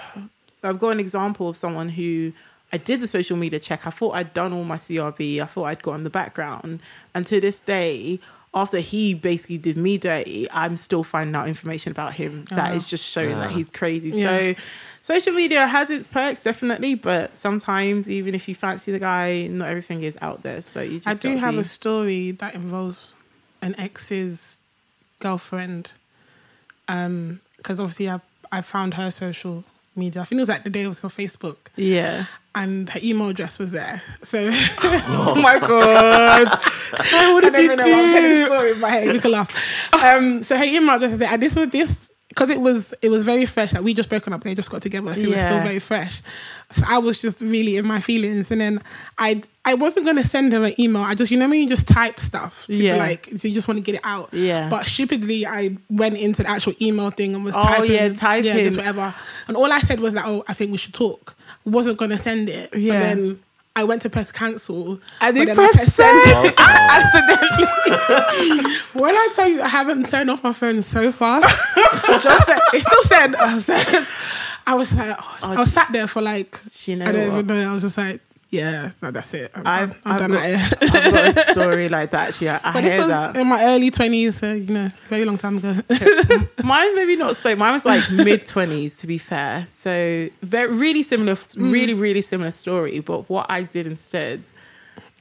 [0.57, 2.33] So I've got an example of someone who
[2.73, 3.85] I did the social media check.
[3.85, 5.39] I thought I'd done all my CRB.
[5.39, 6.79] I thought I'd got on the background,
[7.13, 8.19] and to this day.
[8.55, 12.75] After he basically did me dirty, I'm still finding out information about him that wow.
[12.77, 13.53] is just showing that Ah.
[13.55, 14.09] he's crazy.
[14.11, 14.53] Yeah.
[14.53, 14.61] So
[15.01, 19.69] social media has its perks definitely but sometimes even if you fancy the guy not
[19.69, 23.13] everything is out there so you just I do have be- a story that involves
[23.61, 24.57] an ex's
[25.19, 25.91] girlfriend.
[26.87, 28.19] Um, because obviously I
[28.51, 29.63] I found her social
[29.95, 30.21] media.
[30.21, 33.29] I think it was like the day it was on Facebook, yeah and her email
[33.29, 34.01] address was there.
[34.23, 36.47] So oh my god
[37.33, 38.89] what I did don't you even know why I'm telling the do story in my
[38.89, 39.13] head.
[39.15, 39.93] You can laugh.
[39.93, 43.09] Um, so her email address was there, and this was this because it was it
[43.09, 43.71] was very fresh.
[43.73, 46.21] Like we just broken up, they just got together, so it was still very fresh.
[46.71, 48.81] So I was just really in my feelings, and then
[49.17, 51.01] I I wasn't gonna send her an email.
[51.01, 52.97] I just you know when you just type stuff, to be Yeah.
[52.97, 54.33] like so you just want to get it out.
[54.33, 54.67] Yeah.
[54.69, 58.45] But stupidly, I went into the actual email thing and was Oh, typing, yeah, typing.
[58.57, 59.15] yeah, just whatever.
[59.47, 61.35] And all I said was that, oh, I think we should talk.
[61.63, 62.93] Wasn't gonna send it, Yeah.
[62.93, 63.39] but then.
[63.77, 64.99] I went to press cancel.
[65.19, 66.23] And but you then I pressed send.
[66.57, 68.71] Oh, accidentally.
[68.93, 72.59] when I tell you I haven't turned off my phone so fast, it just said,
[72.73, 73.69] it still said, I was,
[74.67, 77.33] I was like, oh, I was sat there for like, you know I don't what?
[77.33, 77.69] even know.
[77.69, 78.21] I was just like,
[78.55, 79.51] yeah, no, that's it.
[79.55, 80.55] I'm, I've, done, I'm I've done got, it.
[80.95, 82.49] I've got a story like that actually.
[82.49, 83.37] I, I this hear was that.
[83.37, 85.75] in my early 20s, so, you know, very long time ago.
[86.63, 87.55] Mine maybe not so.
[87.55, 89.65] Mine was like mid twenties to be fair.
[89.67, 92.99] So very really similar, really really similar story.
[92.99, 94.43] But what I did instead,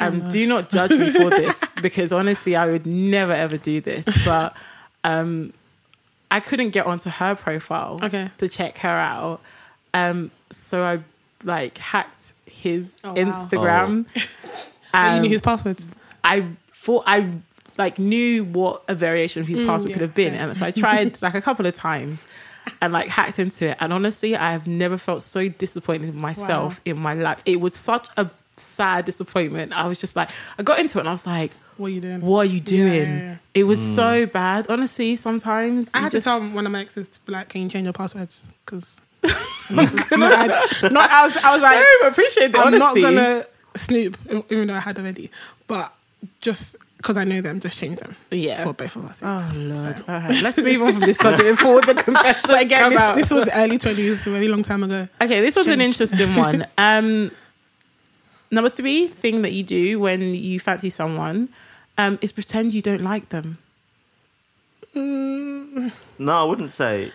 [0.00, 4.04] um, do not judge me for this because honestly, I would never ever do this.
[4.24, 4.56] But
[5.04, 5.52] um,
[6.30, 8.30] I couldn't get onto her profile Okay.
[8.38, 9.40] to check her out.
[9.92, 11.00] Um, so I
[11.44, 13.14] like hacked his Oh, wow.
[13.14, 14.06] Instagram.
[14.14, 14.22] you
[14.92, 15.86] Um, knew his passwords.
[16.22, 17.30] I thought I
[17.76, 20.40] like knew what a variation of his password Mm, yeah, could have been, same.
[20.50, 22.22] and so I tried like a couple of times
[22.80, 23.76] and like hacked into it.
[23.80, 27.42] And honestly, I have never felt so disappointed in myself in my life.
[27.44, 29.72] It was such a sad disappointment.
[29.72, 32.00] I was just like, I got into it and I was like, What are you
[32.00, 32.20] doing?
[32.20, 33.36] "What are you doing?" yeah, yeah.
[33.52, 34.66] It was so bad.
[34.68, 37.62] Honestly, sometimes I had just- to tell one of my exes to be like, "Can
[37.62, 38.96] you change your passwords?" Because
[39.70, 39.82] no,
[40.26, 40.46] I,
[40.90, 43.00] no, I was, I was like, I appreciate the I'm honesty.
[43.02, 43.42] not gonna
[43.76, 44.16] snoop,
[44.50, 45.30] even though I had already,
[45.66, 45.92] but
[46.40, 48.62] just because I know them, just change them Yeah.
[48.62, 49.20] for both of us.
[49.22, 50.02] Oh So- lord!
[50.08, 53.00] All right, let's move on from this subject before the confessions But again, come this,
[53.00, 53.14] out.
[53.16, 55.08] this was early twenties, a very long time ago.
[55.20, 56.66] Okay, this was an interesting one.
[56.78, 57.30] Um,
[58.50, 61.48] number three thing that you do when you fancy someone
[61.98, 63.58] um, is pretend you don't like them.
[64.94, 67.12] Mm, No, I wouldn't say.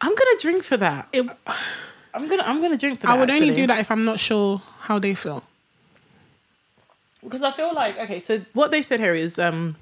[0.00, 1.08] I'm gonna drink for that.
[1.12, 1.26] it,
[2.14, 3.16] I'm gonna I'm gonna drink for that.
[3.16, 5.42] I would only do that if I'm not sure how they feel.
[7.22, 8.20] because I feel like okay.
[8.20, 9.76] So what they've said here is um,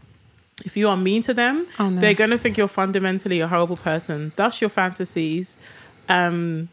[0.65, 2.01] if you are mean to them, Oh, no.
[2.01, 4.33] they're gonna think you're fundamentally a horrible person.
[4.37, 5.57] Thus, your fantasies.
[6.09, 6.69] Um,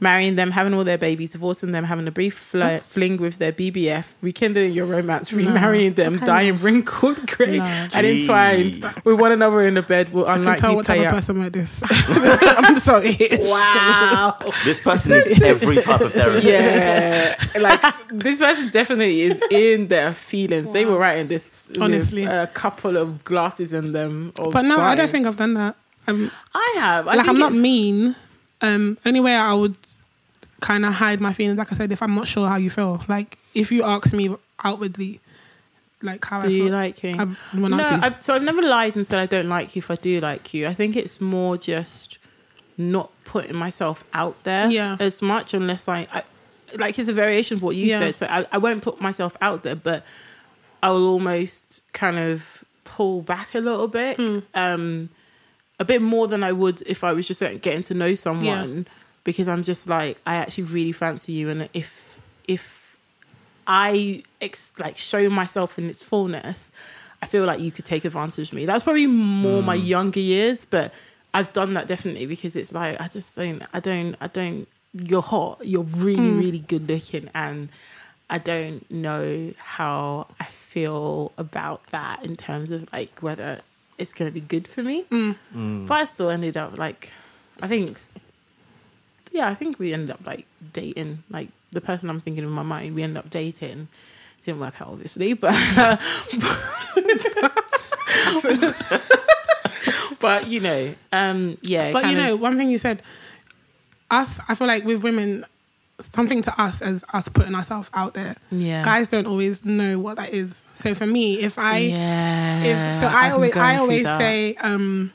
[0.00, 3.50] Marrying them, having all their babies, divorcing them, having a brief fl- fling with their
[3.52, 7.64] BBF, rekindling your romance, remarrying them, dying of- wrinkled, grey, No.
[7.92, 10.96] and entwined with one another in the bed will I can unlikely tell what type
[10.98, 11.14] play of out.
[11.16, 11.82] person like this.
[11.88, 13.16] I'm sorry.
[13.40, 14.38] Wow.
[14.64, 16.46] This person needs every type of therapy.
[16.46, 17.34] yeah.
[17.58, 20.70] Like this person definitely is in their feelings.
[20.70, 20.92] They Wow.
[20.92, 22.22] were writing this Honestly.
[22.22, 24.32] with a couple of glasses in them.
[24.38, 25.74] Of But no, I don't think I've done that.
[26.06, 27.06] Um, I have.
[27.08, 28.14] I like think I'm not mean.
[28.60, 29.76] Um, only way I would
[30.60, 33.04] kind of hide my feelings, like I said, if I'm not sure how you feel.
[33.08, 35.20] Like if you ask me outwardly,
[36.02, 37.16] like how Do I you feel, like me?
[37.18, 37.76] I no.
[37.78, 40.52] I, so I've never lied and said I don't like you if I do like
[40.54, 40.66] you.
[40.66, 42.18] I think it's more just
[42.76, 44.96] not putting myself out there Yeah.
[45.00, 46.22] as much unless I, I
[46.76, 47.98] like it's a variation of what you Yeah.
[48.00, 48.18] said.
[48.18, 50.04] So I, I won't put myself out there, but
[50.82, 54.38] I will almost kind of pull back a little bit, Hmm.
[54.54, 55.08] um,
[55.78, 58.86] a bit more than I would if I was just like, getting to know someone.
[59.24, 62.96] Because I'm just like I actually really fancy you, and if if
[63.66, 66.72] I ex- like show myself in its fullness,
[67.20, 68.64] I feel like you could take advantage of me.
[68.64, 69.86] That's probably more my mm.
[69.86, 70.94] younger years, but
[71.34, 74.66] I've done that definitely because it's like I just don't, I don't, I don't.
[74.94, 75.60] You're hot.
[75.62, 76.38] You're really, mm.
[76.38, 77.68] really good looking, and
[78.30, 83.60] I don't know how I feel about that in terms of like whether
[83.98, 85.04] it's gonna be good for me.
[85.86, 87.10] But I still ended up like,
[87.60, 87.98] I think,
[89.32, 91.22] yeah, I think we ended up like dating.
[91.30, 93.88] Like the person I'm thinking in my mind, we ended up dating.
[94.44, 95.52] Didn't work out, obviously, but
[100.20, 101.92] but you know, um, yeah.
[101.92, 103.02] but you know, of- one thing you said,
[104.10, 104.40] us.
[104.48, 105.44] I feel like with women,
[106.00, 108.36] something to us as us putting ourselves out there.
[108.50, 110.64] yeah, Guys don't always know what that is.
[110.76, 112.62] So for me, if I yeah.
[112.62, 114.18] if so I I'm always I always that.
[114.18, 115.12] say um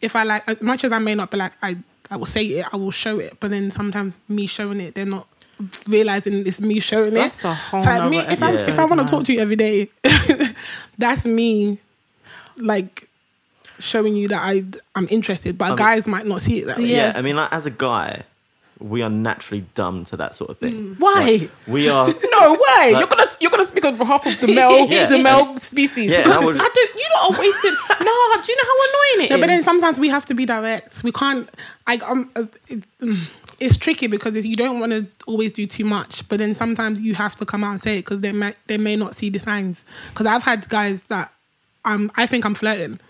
[0.00, 1.76] if I like as much as I may not be like I
[2.10, 5.06] I will say it I will show it but then sometimes me showing it they're
[5.06, 5.26] not
[5.88, 8.84] realizing it's me showing That's it a whole so like me if I if I
[8.84, 9.88] want to talk to you every day
[10.98, 11.78] that's me
[12.58, 13.08] like
[13.78, 14.64] showing you that I
[14.94, 16.96] I'm interested but mean- guys might not see it that way Yeah.
[16.96, 17.16] Yeah, Yes.
[17.16, 18.22] I mean, like, as a guy,
[18.78, 20.96] we are naturally dumb to that sort of thing.
[20.98, 21.14] Why?
[21.40, 22.08] Like, we are.
[22.30, 22.92] No way!
[22.92, 25.06] Like- you're gonna you're gonna speak on behalf of the male Yeah.
[25.06, 26.94] the male species Yeah, because I would- I don't.
[26.94, 27.70] You lot are wasting.
[27.90, 27.96] no,
[28.44, 29.30] do you know how annoying it is?
[29.30, 31.02] No, but then sometimes we have to be direct.
[31.02, 31.48] We can't.
[31.86, 33.18] I um, uh, it, mm,
[33.58, 37.14] it's tricky because you don't want to always do too much, but then sometimes you
[37.14, 39.38] have to come out and say it because they may they may not see the
[39.38, 39.84] signs.
[40.10, 41.32] Because I've had guys that
[41.86, 43.00] um I think I'm flirting,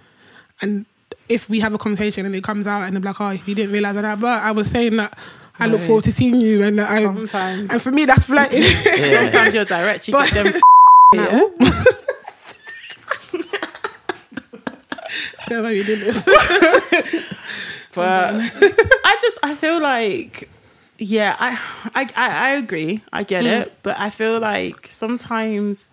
[0.63, 0.87] and
[1.29, 3.73] if we have a conversation and it comes out and they're like, oh, you didn't
[3.73, 5.19] realize that, but I was saying that
[5.59, 8.63] I look forward to seeing you, and I, Sometimes, and for me that's flirting.
[8.63, 9.23] Yeah.
[9.31, 10.09] sometimes you're direct.
[10.09, 10.61] You But- get them.
[11.15, 11.49] yeah.
[15.49, 16.25] so why you did this?
[17.95, 20.51] But I just I feel like
[20.99, 21.59] yeah, I
[21.95, 23.01] I I, I agree.
[23.11, 23.63] I get Mm.
[23.63, 25.91] it, but I feel like sometimes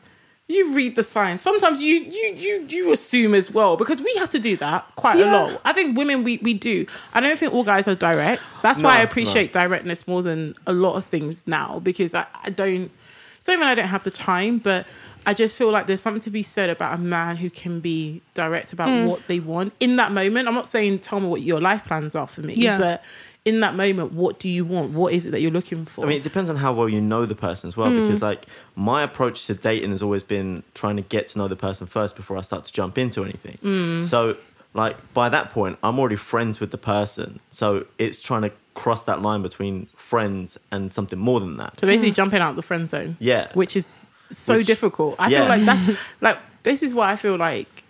[0.54, 1.42] you read the signs.
[1.42, 5.20] Sometimes you you you you assume as well because we have to do that quite
[5.20, 5.62] a lot.
[5.66, 6.86] I think women we we do.
[7.14, 8.44] I don't think all guys are direct.
[8.62, 12.50] That's why I appreciate directness more than a lot of things now because I, I
[12.50, 12.92] don't
[13.38, 14.86] it's not even I don't have the time, but
[15.26, 18.22] I just feel like there's something to be said about a man who can be
[18.34, 19.08] direct about Mm.
[19.08, 20.48] what they want in that moment.
[20.48, 22.78] I'm not saying tell me what your life plans are for me, Yeah.
[22.78, 23.04] but
[23.46, 24.92] in that moment, what do you want?
[24.92, 26.06] What is it that you're looking for?
[26.06, 27.90] I mean, it depends on how well you know the person as well.
[27.90, 28.04] Mm.
[28.04, 31.56] Because like my approach to dating has always been trying to get to know the
[31.58, 33.58] person first before I start to jump into anything.
[33.62, 34.06] Mm.
[34.06, 34.38] So
[34.74, 37.40] like by that point, I'm already friends with the person.
[37.50, 41.80] So it's trying to cross that line between friends and something more than that.
[41.80, 43.50] so basically, jumping out of the friend zone, Yeah.
[43.54, 43.86] which is
[44.32, 45.16] so Which- difficult.
[45.20, 45.40] I yeah.
[45.40, 47.84] feel like that's like this is why I feel like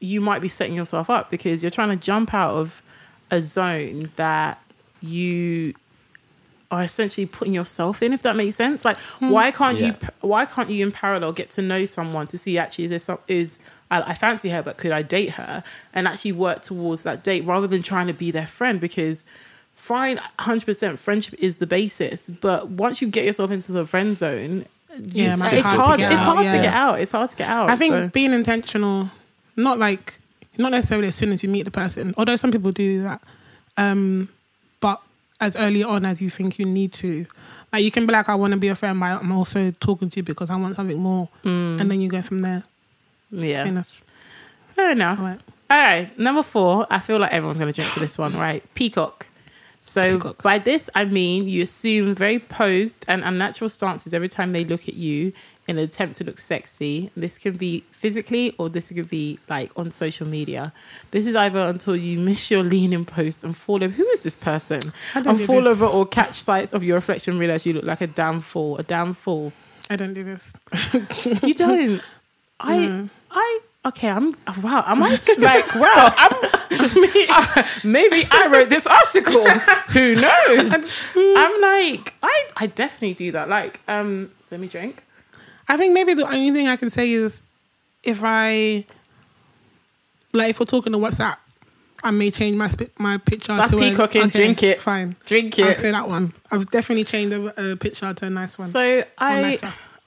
[0.00, 2.82] you might be setting yourself up because you're trying to jump out of
[3.30, 4.58] a zone that
[5.02, 5.74] you
[6.70, 8.84] are essentially putting yourself in if that makes sense.
[8.84, 12.58] Like why can't you why can't you in parallel get to know someone to see
[12.58, 15.62] actually is there some is I, I fancy her but could i date her?
[15.92, 19.24] And actually work towards that date rather than trying to be their friend because
[19.76, 24.64] fine 100% friendship is the basis but once you get yourself into the friend zone
[24.98, 27.48] Yeah, it's, it's hard hard it's out, hard to get out it's hard to get
[27.48, 29.10] out I think so- being intentional,
[29.54, 30.18] not like
[30.58, 33.20] not necessarily as soon as you meet the person, although some people do that,
[33.76, 34.35] um, but
[35.40, 37.26] as early on as you think you need to.
[37.72, 40.08] Like you can be like, I want to be a friend, but I'm also talking
[40.10, 41.80] to you because I want something more, Mm.
[41.80, 42.62] and then you go from there.
[43.32, 43.94] I yeah think that's
[44.74, 45.40] fair enough all right.
[45.68, 46.86] All right, number four.
[46.90, 48.62] I feel like everyone's going to drink for this one, right?
[48.74, 49.26] Peacock.
[49.80, 50.42] So Peacock.
[50.42, 54.86] by this, I mean you assume very posed and unnatural stances every time they look
[54.88, 55.32] at you
[55.68, 57.10] in an attempt to look sexy.
[57.16, 60.72] This can be physically or this can be like on social media.
[61.10, 63.88] This is either until you miss your leaning post and fall over.
[63.88, 64.92] Who is this person?
[65.14, 65.72] I don't And fall this.
[65.72, 68.78] over or catch sight of your reflection and realize you look like a damn fool.
[68.78, 69.52] A damn fool.
[69.90, 70.52] I don't do this.
[71.42, 72.00] You don't.
[72.60, 73.08] I No.
[73.30, 74.08] I okay.
[74.08, 74.82] I'm wow.
[74.86, 76.14] Am I like wow?
[76.16, 76.32] I'm
[77.84, 79.44] maybe I wrote this article.
[79.90, 80.72] Who knows?
[81.16, 83.48] I'm like I I definitely do that.
[83.48, 85.02] Like um, so let me drink.
[85.68, 87.42] I think maybe the only thing I can say is
[88.02, 88.84] if I
[90.32, 91.36] like if we're talking on WhatsApp,
[92.04, 94.28] I may change my sp- my picture That's to a- peacocking.
[94.28, 94.80] Drink it.
[94.80, 95.16] Fine.
[95.26, 95.66] Drink it.
[95.66, 96.32] I'll say that one.
[96.50, 98.68] I've definitely changed a, a picture to a nice one.
[98.68, 99.58] So I.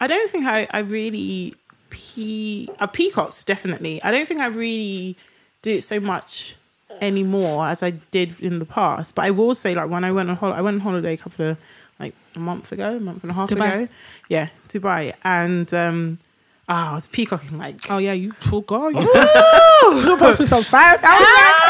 [0.01, 1.55] I don't think I I really
[1.89, 4.01] pe uh, peacocks definitely.
[4.01, 5.17] I don't think I really
[5.61, 6.55] do it so much
[7.01, 9.15] anymore as I did in the past.
[9.15, 11.17] But I will say like when I went on holiday, I went on holiday a
[11.17, 11.57] couple of
[11.99, 13.73] like a month ago, a month and a half Dubai?
[13.83, 13.87] ago.
[14.29, 16.19] Yeah, Dubai, and um,
[16.67, 17.79] ah, I was peacocking like.
[17.89, 20.97] oh yeah, you oh god, you were posting some fire.
[21.01, 21.65] I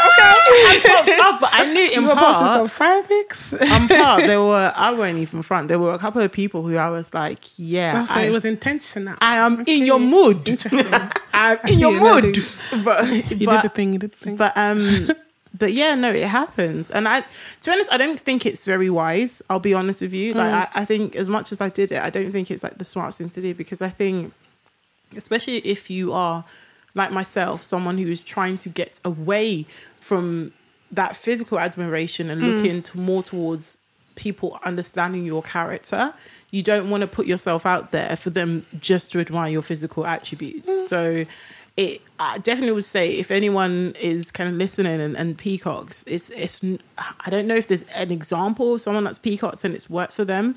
[0.62, 3.52] I popped up, but I knew in you were posting part some fire pics.
[3.54, 5.68] on part there were I weren't even front.
[5.68, 8.44] There were a couple of people who I was like, yeah, so I, it was
[8.44, 9.16] intentional.
[9.20, 9.78] I am Okay.
[9.78, 10.48] in your mood.
[10.48, 10.92] Interesting.
[11.32, 12.36] I'm in your mood.
[12.84, 13.06] But
[13.40, 13.92] You but, did the thing.
[13.94, 14.36] You did the thing.
[14.36, 15.10] but um
[15.60, 16.90] but yeah, no, it happens.
[16.90, 17.26] And I to
[17.66, 19.42] be honest, I don't think it's very wise.
[19.48, 20.34] I'll be honest with you.
[20.34, 20.54] Like mm.
[20.74, 22.84] I, I think as much as I did it, I don't think it's like the
[22.84, 24.32] smartest thing to do because I think
[25.16, 26.44] especially if you are
[26.94, 29.66] like myself, someone who is trying to get away
[30.00, 30.52] from
[30.90, 32.56] that physical admiration and mm.
[32.56, 33.78] looking to more towards
[34.16, 36.12] people understanding your character.
[36.50, 40.04] You don't want to put yourself out there for them just to admire your physical
[40.04, 40.68] attributes.
[40.68, 40.86] Mm.
[40.86, 41.26] So
[41.76, 46.30] it I definitely would say if anyone is kind of listening and, and peacocks, it's
[46.30, 46.62] it's
[46.98, 50.24] I don't know if there's an example of someone that's peacocked and it's worked for
[50.24, 50.56] them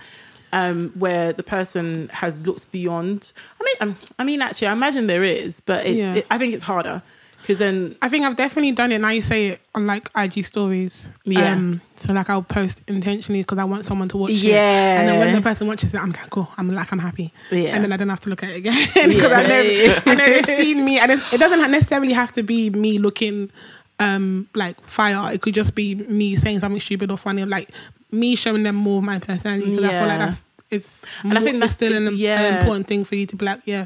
[0.52, 3.34] um, where the person has looked beyond.
[3.60, 6.00] I mean, um, I mean, actually, I imagine there is, but it's.
[6.00, 6.16] Yeah.
[6.16, 7.02] It, I think it's harder
[7.44, 9.00] because then I think I've definitely done it.
[9.00, 11.10] Now you say it on like IG stories.
[11.26, 11.52] Yeah.
[11.52, 14.44] Um, so like I'll post intentionally because I want someone to watch it.
[14.44, 15.02] Yeah.
[15.02, 16.48] And then when the person watches it, I'm like, cool.
[16.58, 17.34] I'm like, I'm happy.
[17.52, 17.76] Yeah.
[17.76, 18.74] And then I don't have to look at it again
[19.10, 22.44] because I know I know they've seen me, and it, it doesn't necessarily have to
[22.44, 23.52] be me looking
[24.00, 25.34] um like fire.
[25.34, 27.70] It could just be me saying something stupid or funny, like
[28.10, 29.70] me showing them more of my personality.
[29.70, 30.44] Because I feel like that's
[30.74, 32.40] it's And I think it's that's still an, yeah.
[32.42, 33.86] an important thing for you to be like, yeah,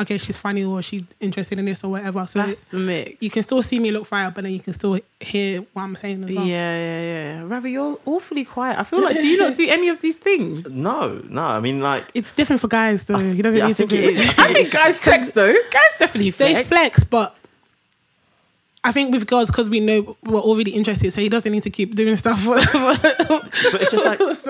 [0.00, 2.26] okay, she's funny or she's interested in this or whatever.
[2.26, 3.20] So that's the mix.
[3.22, 5.96] you can still see me look fire, but then you can still hear what I'm
[5.96, 6.46] saying as Yeah, well.
[6.46, 7.02] yeah, yeah.
[7.40, 7.42] yeah.
[7.46, 8.78] Ravi, you're awfully quiet.
[8.78, 10.72] I feel like do you not do any of these things?
[10.72, 11.42] No, no.
[11.42, 13.18] I mean, like, It's different for guys though.
[13.18, 14.22] He doesn't yeah, I need to think it be.
[14.42, 15.52] I think guys flex though.
[15.72, 16.52] Guys definitely flex.
[16.54, 17.34] They flex, but
[18.86, 21.70] I think with girls because we know we're already interested, so he doesn't need to
[21.70, 22.42] keep doing stuff.
[22.42, 24.46] for- But it's just like else.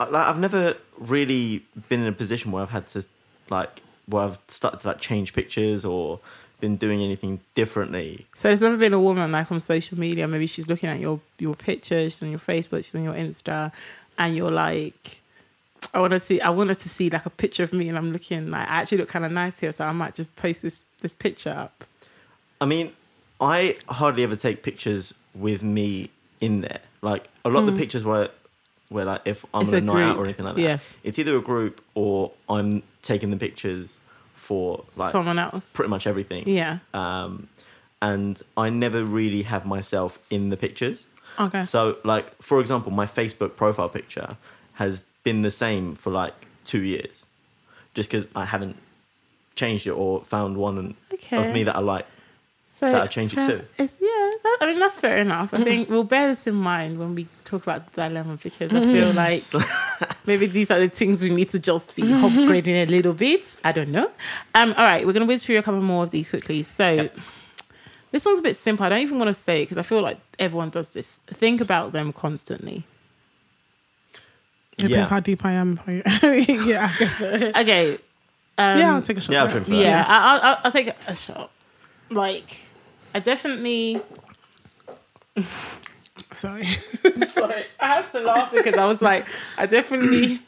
[0.00, 3.04] I- like I've never really been in a position where I've had to
[3.50, 6.20] like where I've started to like change pictures or
[6.60, 8.26] been doing anything differently.
[8.36, 10.28] So there's never been a woman like on social media.
[10.28, 13.72] Maybe she's looking at your your pictures, she's on your Facebook, she's on your Insta,
[14.18, 15.20] and you're like,
[15.94, 16.40] I want to see.
[16.40, 18.98] I wanted to see like a picture of me, and I'm looking like I actually
[18.98, 21.84] look kind of nice here, so I might just post this this picture up.
[22.60, 22.92] I mean,
[23.40, 26.80] I hardly ever take pictures with me in there.
[27.02, 28.28] Like a lot of the pictures where
[28.88, 29.62] where like if I'm.
[29.62, 30.18] It's on a, a night out group.
[30.18, 30.78] or anything like that, Yeah.
[31.04, 34.00] it's either a group or I'm taking the pictures
[34.34, 35.72] for like Someone else.
[35.72, 36.48] pretty much everything.
[36.48, 36.78] Yeah.
[36.92, 37.48] Um,
[38.02, 41.06] and I never really have myself in the pictures.
[41.38, 41.64] Okay.
[41.64, 44.36] So, like for example, my Facebook profile picture
[44.74, 47.26] has been the same for like two years,
[47.94, 48.76] just because I haven't
[49.54, 51.36] changed it or found one Okay.
[51.48, 52.06] of me that I like.
[52.80, 53.60] So That I change it too.
[53.76, 55.52] It's, yeah, that, I mean that's fair enough.
[55.52, 58.80] I think we'll bear this in mind when we talk about the dilemma because I
[58.80, 63.12] feel like maybe these are the things we need to just be upgrading a little
[63.12, 63.54] bit.
[63.62, 64.10] I don't know.
[64.54, 66.62] Um, all right, we're gonna whiz through a couple more of these quickly.
[66.62, 67.10] So.
[68.12, 68.84] This one's a bit simple.
[68.84, 71.18] I don't even want to say it because I feel like everyone does this.
[71.28, 72.82] Think about them constantly.
[74.76, 75.06] Depends Yeah.
[75.06, 75.78] how deep I am.
[75.86, 77.18] yeah, I guess.
[77.18, 77.52] So.
[77.56, 77.94] Okay.
[78.58, 79.32] Um, yeah, I'll take a shot.
[79.32, 79.64] Yeah, I'll for it.
[79.64, 79.80] drink for that.
[79.82, 81.52] Yeah, I, I'll, I'll, I'll take a shot.
[82.10, 82.58] Like,
[83.14, 84.00] I definitely.
[86.32, 86.64] Sorry.
[87.24, 90.40] Sorry, I had to laugh because I was like, I definitely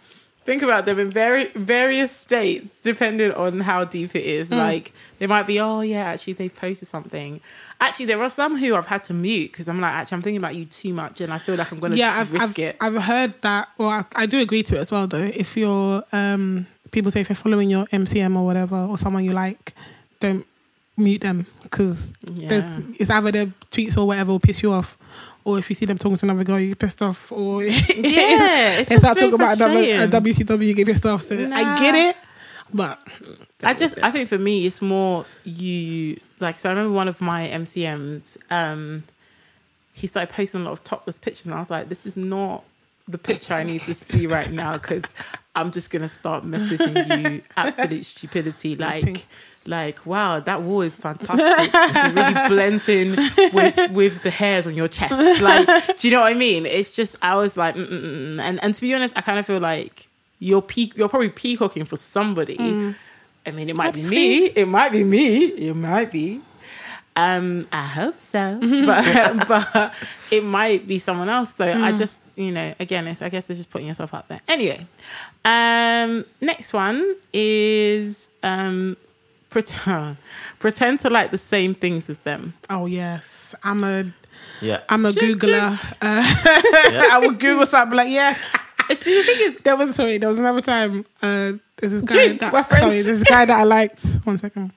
[0.45, 4.51] think about them in very various states depending on how deep it is.
[4.51, 7.41] Like, they might be, oh yeah, actually they posted something.
[7.81, 10.39] Actually, there are some who I've had to mute because I'm like, actually, I'm thinking
[10.39, 12.77] about you too much, and I feel like I'm gonna yeah, I've, risk I've, it.
[12.81, 13.69] I've heard that.
[13.79, 15.19] Well, I, I do agree to it as well, though.
[15.19, 19.33] If you're, um, people say if you're following your MCM or whatever, or someone you
[19.33, 19.75] like,
[20.21, 20.47] don't
[20.97, 22.81] mute them because yeah.
[22.99, 24.97] it's either their tweets or whatever will piss you off,
[25.45, 28.79] or if you see them talking to another girl, you get pissed off, or yeah,
[28.79, 30.09] it's they start talking about another a.
[30.09, 31.23] WCW, you get pissed off.
[31.23, 32.17] So I get it,
[32.73, 33.01] but
[33.63, 37.21] I just I think for me it's more you like so I remember one of
[37.21, 39.05] my MCMs um
[39.95, 42.65] he started posting a lot of topless pictures and I was like this is not
[43.09, 45.05] the picture I need to see right now because
[45.55, 49.27] I'm just gonna start messaging you absolute stupidity like.
[49.67, 53.11] Like wow that wall is fantastic it really blends in
[53.53, 56.91] with with the hairs on your chest like do you know what I mean it's
[56.91, 58.41] just I was like mm, mm, mm.
[58.41, 61.85] and and to be honest I kind of feel like you're peak you're probably peacocking
[61.85, 62.95] for somebody
[63.45, 64.47] I mean, it might be me.
[64.47, 65.47] It might be me.
[65.47, 66.41] It might be.
[67.15, 69.95] Um, I hope so, but but
[70.31, 71.55] it might be someone else.
[71.55, 74.41] So I just, you know, again, it's I guess it's just putting yourself out there.
[74.49, 74.87] Anyway,
[75.45, 78.97] um, next one is um,
[79.53, 80.17] pretend
[80.59, 82.55] pretend to like the same things as them.
[82.71, 84.05] oh yes, I'm a
[84.61, 84.81] Yeah.
[84.89, 85.79] I'm a Googler.
[86.01, 86.23] Uh,
[86.93, 87.09] Yeah.
[87.13, 88.35] I will Google something like yeah.
[88.95, 90.19] See, the thing is, There was sorry.
[90.19, 91.05] There was another time.
[91.23, 92.15] Uh, there's this guy.
[92.15, 94.05] Drink, that, we're sorry, there's this guy that I liked.
[94.25, 94.73] One second.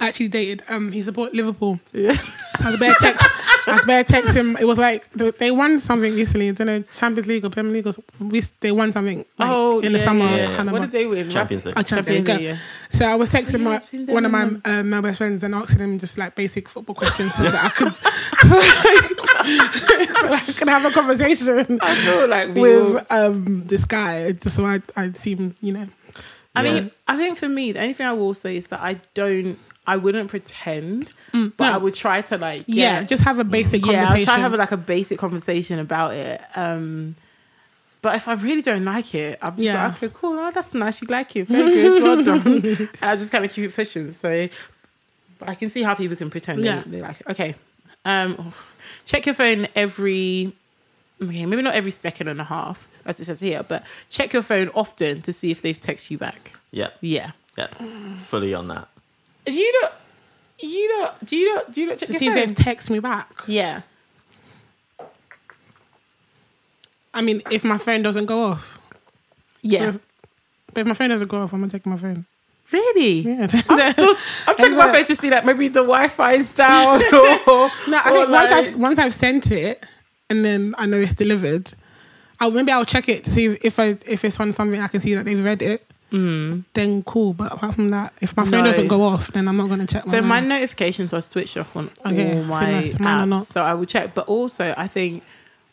[0.00, 0.62] I actually dated.
[0.68, 1.78] Um, he support Liverpool.
[1.92, 2.16] Yeah.
[2.60, 3.26] I was about to text.
[3.66, 4.56] I was about to text him.
[4.56, 6.48] It was like they won something recently.
[6.48, 9.18] I don't know Champions League or Premier League or we, they won something.
[9.38, 10.24] Like, oh, in the summer.
[10.24, 10.72] yeah, I yeah.
[10.72, 11.30] What did they win?
[11.30, 11.74] Champions League.
[11.76, 12.50] Oh, Champions Champions League.
[12.50, 12.58] League,
[12.90, 15.44] So I was texting my I've seen them one of my uh, my best friends
[15.44, 17.94] and asking him just like basic football questions so that I could
[18.52, 24.32] so I could have a conversation I feel like we all- with um this guy
[24.32, 25.86] just so I I seem you know
[26.54, 26.74] I Yeah.
[26.74, 29.58] mean, I think for me, the only thing I will say is that I don't,
[29.86, 31.72] I wouldn't pretend, but no.
[31.72, 34.24] I would try to like, yeah, get, just have a basic yeah, I'll conversation.
[34.26, 36.40] try to have like a basic conversation about it.
[36.54, 37.14] Um,
[38.02, 39.86] but if I really don't like it, I'm just Yeah.
[39.86, 42.64] like, okay, cool, oh, that's nice, you like it, very good, well done.
[42.66, 44.12] and I just kind of keep it pushing.
[44.12, 44.48] So,
[45.38, 46.82] but I can see how people can pretend Yeah.
[46.84, 47.26] they, they like it.
[47.30, 47.54] Okay,
[48.04, 48.52] um,
[49.06, 50.52] check your phone every.
[51.22, 54.42] Okay, maybe not every second and a half, as it says here, but check your
[54.42, 56.52] phone often to see if they've texted you back.
[56.72, 56.88] Yeah.
[57.00, 57.30] Yeah.
[57.56, 57.68] Yeah.
[58.26, 58.88] Fully on that.
[59.46, 59.92] You don't.
[60.62, 61.26] You don't.
[61.26, 61.72] Do you not?
[61.72, 63.28] Do you not check to your see if they've texted me back.
[63.46, 63.82] yeah.
[67.14, 68.78] I mean, if my phone doesn't go off,
[69.60, 69.92] Yeah.
[70.72, 72.24] but if my phone doesn't go off, I'm gonna check my phone.
[72.70, 73.20] Really?
[73.20, 73.48] Yeah, I'm,
[73.92, 77.98] still, I'm checking my phone to see that maybe the Wi-Fi is down or no,
[77.98, 79.84] I or think once I've once I've sent it
[80.30, 81.74] and then I know it's delivered,
[82.40, 85.00] I'll maybe I'll check it to see if I if it's on something I can
[85.02, 85.86] see that they've read it.
[86.12, 88.64] Then cool, but apart from that, if my phone No.
[88.66, 90.04] doesn't go off, then I'm not gonna check.
[90.06, 90.28] My So phone.
[90.28, 94.14] my notifications are switched off on Okay, all my mine apps, so I will check.
[94.14, 95.22] But also, I think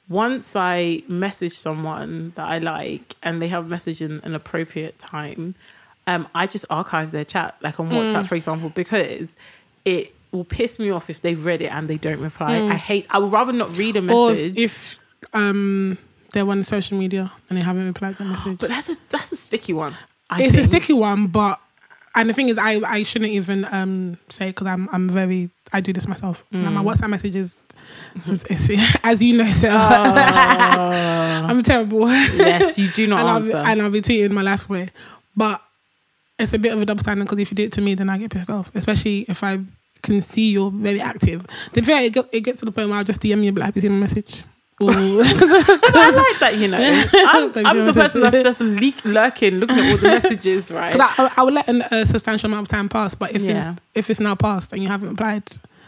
[0.07, 5.55] once I message someone that I like and they have messaged in an appropriate time,
[6.07, 7.93] um, I just archive their chat, like on Mm.
[8.13, 9.35] WhatsApp, for example, because
[9.85, 12.55] it will piss me off if they've read it and they don't reply.
[12.69, 13.05] I hate.
[13.09, 14.09] I would rather not read a Hmm.
[14.11, 14.57] Or message.
[14.57, 14.97] if
[15.33, 15.97] um
[16.33, 18.57] they're on social media and they haven't replied to the message.
[18.59, 19.93] but that's a that's a sticky one.
[20.29, 20.63] I it's think.
[20.67, 21.59] a sticky one, but
[22.15, 25.81] and the thing is, I I shouldn't even um say because I'm I'm very I
[25.81, 26.43] do this myself.
[26.51, 26.73] Like Mm.
[26.73, 27.59] my WhatsApp messages,
[29.03, 31.45] as you know, Sarah, Oh.
[31.49, 32.07] I'm terrible.
[32.09, 33.51] yes, you do not and I'll, answer.
[33.51, 34.89] be, and I'll be tweeting my life away.
[35.35, 35.61] But
[36.37, 38.09] it's a bit of a double standard because if you do it to me, then
[38.09, 39.59] I get pissed off, especially if I
[40.01, 41.45] can see you're very active.
[41.73, 43.51] To be fair, it, get, it gets to the point where I'll just DM you
[43.51, 44.43] be like, have you seen the message?
[44.81, 46.77] I like that, you know.
[47.13, 50.95] I'm, I'm the person that's just leak, lurking, looking at all the messages, right?
[50.99, 53.71] I, I will let a substantial amount of time pass, but if Yeah.
[53.73, 55.43] it's if it's now passed and you haven't replied,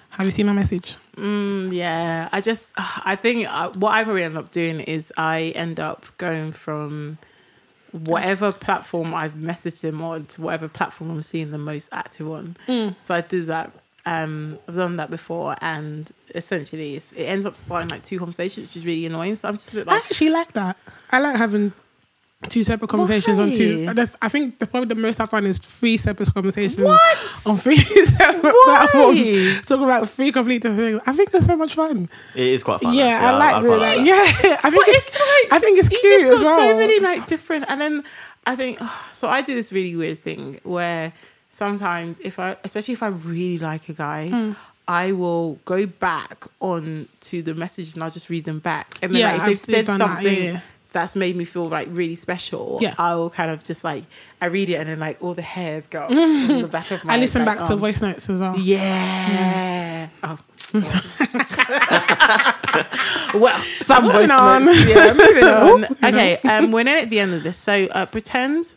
[0.09, 0.97] have you seen my message?
[1.15, 5.53] Mm, yeah, I just, I think uh, what I probably end up doing is I
[5.55, 7.17] end up going from
[7.91, 12.55] whatever platform I've messaged them on to whatever platform I'm seeing the most active on.
[12.99, 13.71] So I do that.
[14.05, 18.67] Um, I've done that before, and essentially, it's, it ends up starting like two conversations,
[18.67, 19.35] which is really annoying.
[19.35, 20.75] So I'm just a bit I actually like that.
[21.11, 21.71] I like having
[22.49, 23.93] two separate conversations on two.
[23.93, 26.99] That's, I think the, probably the most I've done is three separate conversations what?
[27.47, 28.87] on three separate Why?
[28.91, 29.61] platforms.
[29.67, 31.01] Talking about three complete different things.
[31.05, 32.09] I think it's so much fun.
[32.35, 32.95] It is quite fun.
[32.95, 33.27] yeah, actually.
[33.27, 34.05] I like quite doing like that.
[34.43, 36.57] Yeah, I think But it's, it's like I think it's you cute just as got
[36.57, 36.69] well.
[36.71, 38.03] so many like different, and then
[38.47, 38.79] I think
[39.11, 39.29] so.
[39.29, 41.13] I do this really weird thing where
[41.51, 44.29] sometimes if I, especially if I really like a guy.
[44.29, 44.51] Hmm.
[44.87, 48.97] I will go back on to the message and I'll just read them back.
[49.01, 50.59] And then Yeah, like, if they've said done that, something yeah,
[50.91, 52.95] that's made me feel like really special, Yeah.
[52.97, 54.03] I will kind of just like
[54.41, 57.05] I read it and then like all the hairs go up on the back of
[57.05, 58.57] my I listen like, back to voice notes as well.
[58.57, 60.09] Yeah.
[60.23, 60.37] Oh.
[63.39, 64.65] well, some Moving voice on.
[64.65, 64.89] notes.
[64.89, 65.85] Yeah, moving on.
[66.03, 67.57] Okay, um, we're nearly at the end of this.
[67.57, 68.73] So uh, pretend.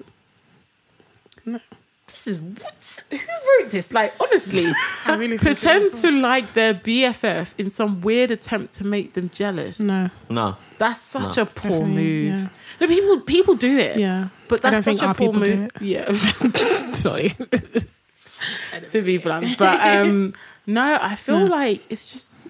[2.25, 3.05] This is what?
[3.11, 3.18] Who
[3.62, 3.93] wrote this?
[3.93, 4.66] Like honestly,
[5.07, 9.79] I really pretend to like their BFF in some weird attempt to make them jealous.
[9.81, 10.57] No, No.
[10.79, 11.43] That's such No.
[11.43, 11.87] a poor Definitely,
[12.31, 12.41] move.
[12.41, 12.49] yeah.
[12.81, 13.99] No, people people do it.
[13.99, 14.29] yeah.
[14.49, 15.70] But I don't that's such think a our poor people do move.
[15.77, 15.83] it.
[15.83, 16.93] Yeah.
[16.95, 17.29] Sorry.
[18.91, 19.57] to be blunt.
[19.59, 20.35] But um,
[20.66, 21.47] no, I feel No.
[21.47, 22.47] like it's just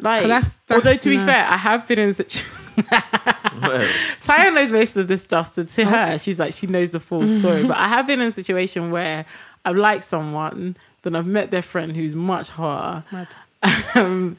[0.00, 1.26] like that's- that's- although to be no.
[1.26, 2.42] fair, I have been in such.
[2.76, 7.20] Tayo knows most of this stuff, so to her, she's like she knows the full
[7.40, 7.62] story.
[7.66, 9.24] But I have been in a situation where
[9.64, 13.04] I've liked someone, then I've met their friend who's much hotter,
[13.94, 14.36] um,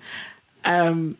[0.64, 1.18] um,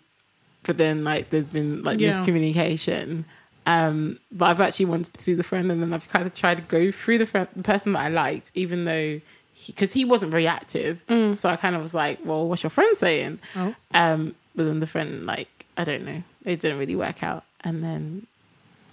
[0.64, 2.12] but then like there's been like Yeah.
[2.12, 3.26] miscommunication.
[3.68, 6.58] Um, but I've actually wanted to pursue the friend, and then I've kind of tried
[6.58, 9.20] to go through the friend, the person that I liked, even though
[9.66, 11.02] because he, wasn't very active.
[11.08, 11.36] Mm.
[11.36, 13.74] So I kind of was like, "Well, what's your friend saying?" Oh.
[13.96, 17.84] Um, but then the friend, like, I don't know, it didn't really work out, and
[17.84, 18.28] then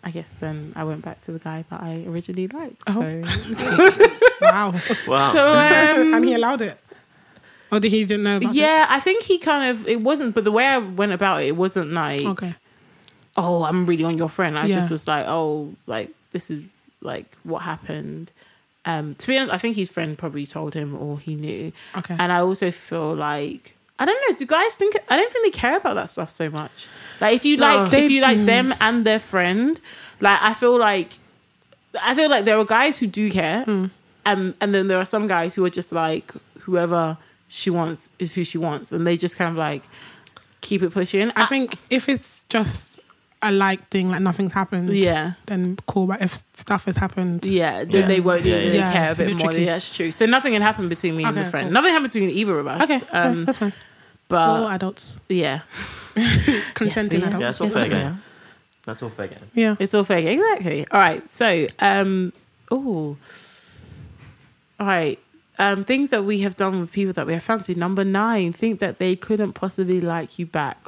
[0.05, 2.83] I guess then I went back to the guy that I originally liked.
[2.89, 3.23] Oh.
[3.55, 4.09] So,
[4.43, 4.75] Wow.
[5.07, 5.33] Wow.
[5.33, 6.77] so um, and he allowed it.
[7.71, 10.45] Or did he didn't know about yeah, I think he kind of it wasn't, but
[10.45, 12.21] the way I went about it, it wasn't like.
[12.23, 12.55] Okay.
[13.37, 14.59] oh, I'm really on your friend.
[14.59, 14.75] I Yeah.
[14.77, 16.65] just was like, oh, like this is
[17.01, 18.33] like what happened.
[18.85, 21.73] Um, to be honest, I think his friend probably told him or he knew.
[21.97, 22.17] Okay.
[22.19, 24.37] And I also feel like I don't know.
[24.37, 24.97] Do guys think?
[25.09, 26.87] I don't think they care about that stuff so much.
[27.21, 27.67] Like if you No.
[27.67, 29.81] like, They- if you like them and their friend,
[30.21, 31.11] like I feel like,
[32.03, 33.87] I feel like there are guys who do care, Hmm.
[34.25, 37.17] and and then there are some guys who are just like whoever
[37.49, 39.83] she wants is who she wants, and they just kind of like
[40.63, 41.31] keep it pushing.
[41.37, 42.99] I think if it's just
[43.45, 45.33] a like thing, like nothing's happened, yeah.
[45.47, 46.07] then cool.
[46.07, 48.07] But if stuff has happened, Yeah, then Yeah.
[48.07, 48.93] they won't Yeah, really yeah.
[48.93, 49.51] care a it's a bit bit more.
[49.51, 49.65] tricky.
[49.67, 50.13] Yeah, that's true.
[50.13, 51.67] So nothing had happened between me and Okay, the friend.
[51.67, 51.73] cool.
[51.75, 52.83] Nothing happened between either of us.
[52.83, 53.73] okay, okay, Um, that's fine.
[54.33, 55.61] But All adults, yeah,
[56.75, 57.41] consenting Yes, adults.
[57.43, 58.23] yeah, it's all fair game.
[58.87, 59.39] That's all fair game.
[59.55, 59.77] Yeah.
[59.79, 60.25] It's all fake.
[60.27, 60.87] Exactly.
[60.91, 61.29] All right.
[61.31, 62.33] So, um,
[62.71, 63.17] oh,
[64.81, 65.19] all right.
[65.59, 67.77] Um, things that we have done with people that we have fancied.
[67.77, 70.79] Number nine, think that they couldn't possibly like you back.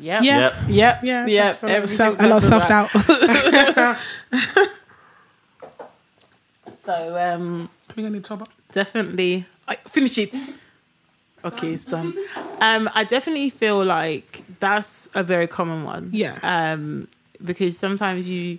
[0.00, 0.22] Yep.
[0.22, 0.38] Yeah.
[0.38, 0.54] Yep.
[0.68, 1.00] Yep.
[1.02, 1.60] Yeah, Yep.
[1.60, 3.96] that's a lot of Self, a lot of self doubt.
[6.76, 8.48] So, um, We're gonna top up.
[8.72, 10.34] definitely I, finish it.
[11.44, 12.14] Okay, it's done.
[12.60, 16.10] Um, I definitely feel like that's a very common one.
[16.12, 16.38] Yeah.
[16.42, 17.08] Um,
[17.44, 18.58] because sometimes you,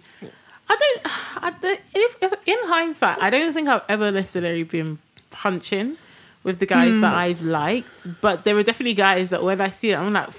[0.69, 1.53] I don't, I
[1.93, 4.97] if, if in hindsight, I don't think I've ever necessarily been
[5.29, 5.97] punching
[6.43, 7.01] with the guys Hmm.
[7.01, 10.31] that I've liked, but there were definitely guys that when I see it, I'm like,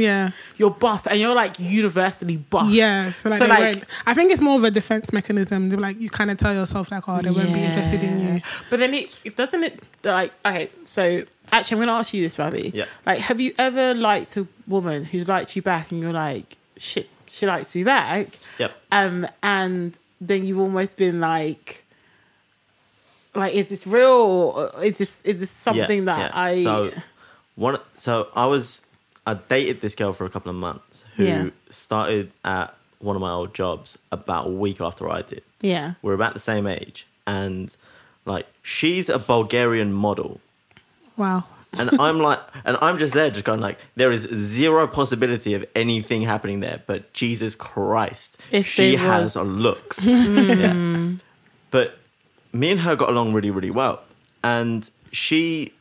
[0.00, 0.30] Yeah.
[0.56, 2.68] you're buff, and you're like universally buff.
[2.70, 3.10] Yeah.
[3.10, 5.68] So like, So, like- I think it's more of a defense mechanism.
[5.68, 8.34] They're like you kind of tell yourself like, oh, they won't be interested in Yeah.
[8.36, 8.40] you.
[8.70, 10.70] But then it, it doesn't it like okay.
[10.84, 12.70] So actually, I'm going to ask you this, Ravi.
[12.74, 12.86] Yeah.
[13.06, 17.08] Like, have you ever liked a woman who's liked you back, and you're like, shit,
[17.30, 18.28] she likes me back,
[18.58, 18.72] Yep.
[18.92, 21.84] um, and then you've almost been like,
[23.34, 26.90] like is this real is this is this something that I So
[27.54, 28.82] one so I was
[29.26, 31.50] I dated this girl for a couple of months who Yeah.
[31.70, 35.42] started at one of my old jobs about a week after I did.
[35.60, 37.74] yeah We're about the same age and
[38.26, 40.40] like she's a Bulgarian model
[41.16, 41.44] Wow.
[41.72, 45.64] and I'm like and I'm just there just going like there is zero possibility of
[45.74, 50.72] anything happening there but Jesus Christ If she has a looks yeah.
[50.72, 51.14] Hmm.
[51.70, 51.98] but
[52.52, 54.02] me and her got along really really well
[54.42, 55.72] and she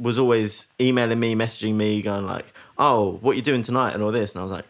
[0.00, 2.46] was always emailing me messaging me going like
[2.78, 3.94] oh what you doing tonight?
[3.94, 4.32] and all this.
[4.32, 4.64] And I was like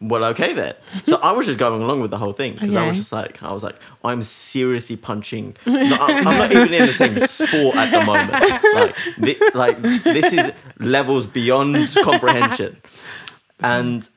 [0.00, 0.74] well okay then.
[1.04, 3.42] So I was just going along with the whole thing because I was just like
[3.42, 8.04] I was like I'm seriously punching I'm, not even in the same sport at the
[8.04, 8.32] moment.
[8.74, 12.76] Like thi- like this is levels beyond comprehension.
[13.64, 14.08] And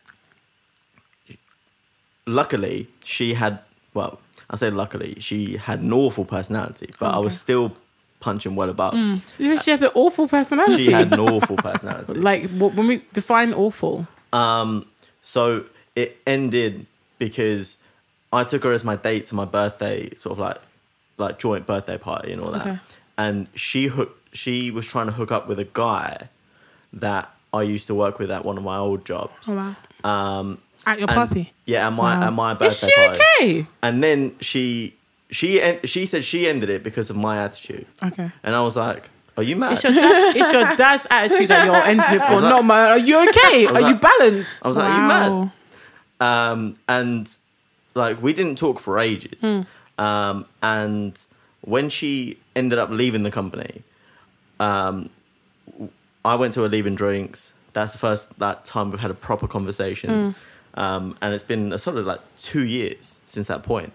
[2.28, 3.60] luckily she had
[3.94, 4.20] well
[4.50, 7.72] i say luckily she had an awful personality but i was still
[8.26, 8.94] punching well above
[9.38, 13.54] she has an awful personality she had an awful personality like what, when we define
[13.54, 14.70] awful um
[15.22, 15.64] so
[15.96, 16.74] it ended
[17.20, 17.78] because
[18.34, 20.58] i took her as my date to my birthday sort of like
[21.24, 22.80] like joint birthday party and all that Okay.
[23.18, 26.30] and she hooked she was trying to hook up with a guy
[27.06, 29.74] that i used to work with at one of my old jobs Oh, wow.
[30.14, 31.54] um At your and- party.
[31.66, 32.28] yeah at my Wow.
[32.28, 34.20] at my is birthday she party okay And then
[34.50, 34.66] she
[35.36, 38.30] she en- she said she ended it because of my attitude, Okay.
[38.44, 41.66] and I was like, "Are you mad?" it's your, dad, it's your dad's attitude that
[41.66, 44.52] you're ending it for was not like- mine are you okay was are you balanced
[44.64, 45.52] I was like, "Are you mad?"
[46.22, 47.24] Um, and
[47.94, 49.66] like we didn't talk for ages.
[49.98, 51.14] Um, and
[51.62, 53.82] when she ended up leaving the company,
[54.60, 55.10] um,
[56.24, 57.54] I went to a leaving drinks.
[57.74, 60.36] That's the first that time we've had a proper conversation.
[60.76, 63.94] Um, and it's been a sort of like two years since that point.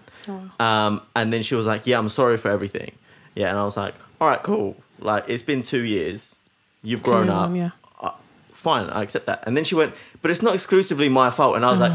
[0.59, 2.91] Um, and then she was like, "Yeah, I'm sorry for everything."
[3.35, 4.75] Yeah, and I was like, "All right, cool.
[4.99, 6.35] Like it's been two years.
[6.83, 7.43] You've grown Carry up.
[7.43, 7.69] on, yeah.
[8.01, 8.11] Uh,
[8.51, 11.65] fine, I accept that." And then she went, "But it's not exclusively my fault." And
[11.65, 11.91] I was like,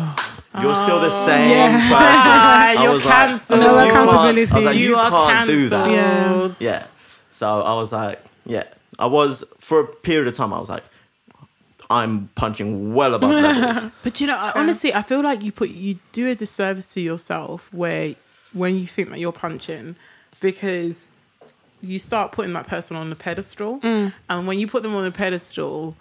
[0.63, 1.73] "You're still the same Yeah.
[1.73, 3.61] person." Ah, I you're was like- I was cancelled.
[3.61, 4.53] like, No accountability.
[4.53, 6.57] I was like, you, "You are can't do that." cancelled.
[6.59, 6.71] Yeah.
[6.71, 6.87] Yeah.
[7.31, 8.65] So I was like, yeah.
[8.99, 10.53] I was for a period of time.
[10.55, 10.85] I was like,
[11.89, 13.91] I'm punching well above levels.
[14.03, 17.01] But you know, I, honestly, I feel like you put you do a disservice to
[17.01, 18.15] yourself where
[18.53, 19.97] when you think that you're punching,
[20.41, 21.09] because
[21.83, 24.13] you start putting that person on the pedestal, Mm.
[24.31, 25.97] and when you put them on the pedestal,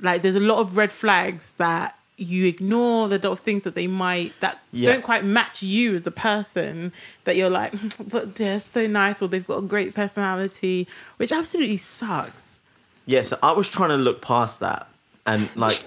[0.00, 3.74] like there's a lot of red flags that you ignore the lot of things that
[3.74, 4.92] they might that Yeah.
[4.92, 6.92] don't quite match you as a person
[7.24, 7.72] that you're like
[8.10, 12.60] but they're so nice or they've got a great personality which absolutely sucks
[13.06, 14.86] Yeah, so I was trying to look past that
[15.30, 15.80] and like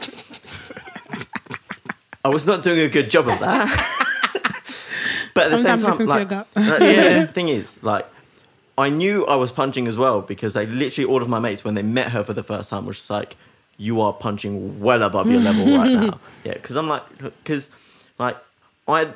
[2.26, 3.68] I was not doing a good job of that.
[5.36, 6.48] but at the Sometimes same time, to like, your gut.
[6.54, 7.56] the thing, Yeah.
[7.56, 8.08] is, like,
[8.78, 11.74] I knew I was punching as well because they literally all of my mates when
[11.74, 13.36] they met her for the first time was just like,
[13.78, 17.70] "You are punching well above your level right now." Yeah, because I'm like, because
[18.18, 18.38] like
[18.88, 19.14] I'd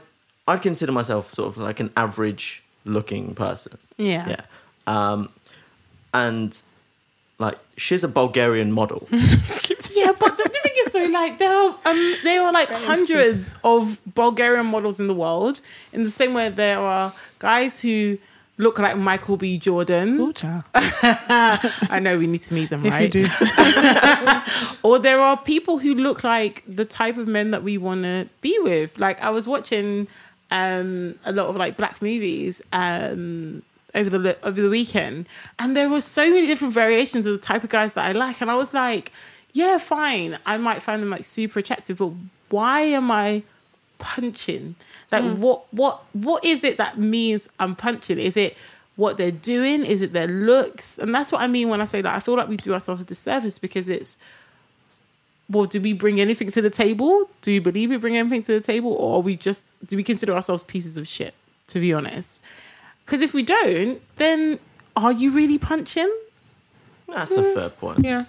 [0.48, 3.78] I'd consider myself sort of like an average looking person.
[3.98, 4.42] yeah Yeah.
[4.86, 5.30] Um,
[6.14, 6.60] and
[7.40, 9.08] like she's a Bulgarian model.
[10.00, 13.56] Yeah, but don't you think it's so like there are um there are like hundreds
[13.64, 15.60] of Bulgarian models in the world.
[15.94, 18.18] In the same way there are guys who
[18.60, 19.58] look like Michael B.
[19.58, 20.34] Jordan.
[20.74, 23.14] I know we need to meet them, If right?
[23.16, 23.28] you do.
[24.84, 28.28] or there are people who look like the type of men that we want to
[28.42, 28.98] be with.
[29.00, 30.08] Like I was watching
[30.52, 33.62] um, a lot of like black movies um,
[33.94, 35.28] over the over the weekend,
[35.60, 38.42] and there were so many different variations of the type of guys that I like,
[38.42, 39.12] and I was like,
[39.58, 42.12] yeah, fine, I might find them like super attractive, but
[42.50, 43.42] why am I
[43.98, 44.76] punching?
[45.12, 45.42] Like hmm.
[45.42, 48.20] what what what is it that means I'm punching?
[48.20, 48.56] Is it
[48.98, 49.84] what they're doing?
[49.84, 51.00] Is it their looks?
[51.00, 53.02] And that's what I mean when I say that I feel like we do ourselves
[53.02, 54.20] a disservice because it's
[55.50, 57.28] well, do we bring anything to the table?
[57.42, 58.94] Do you believe we bring anything to the table?
[58.94, 61.34] Or are we just do we consider ourselves pieces of shit,
[61.70, 62.40] to be honest?
[63.06, 64.60] Because if we don't, then
[64.96, 66.14] are you really punching?
[67.08, 67.54] That's a hmm.
[67.56, 68.04] fair point.
[68.04, 68.26] Yeah.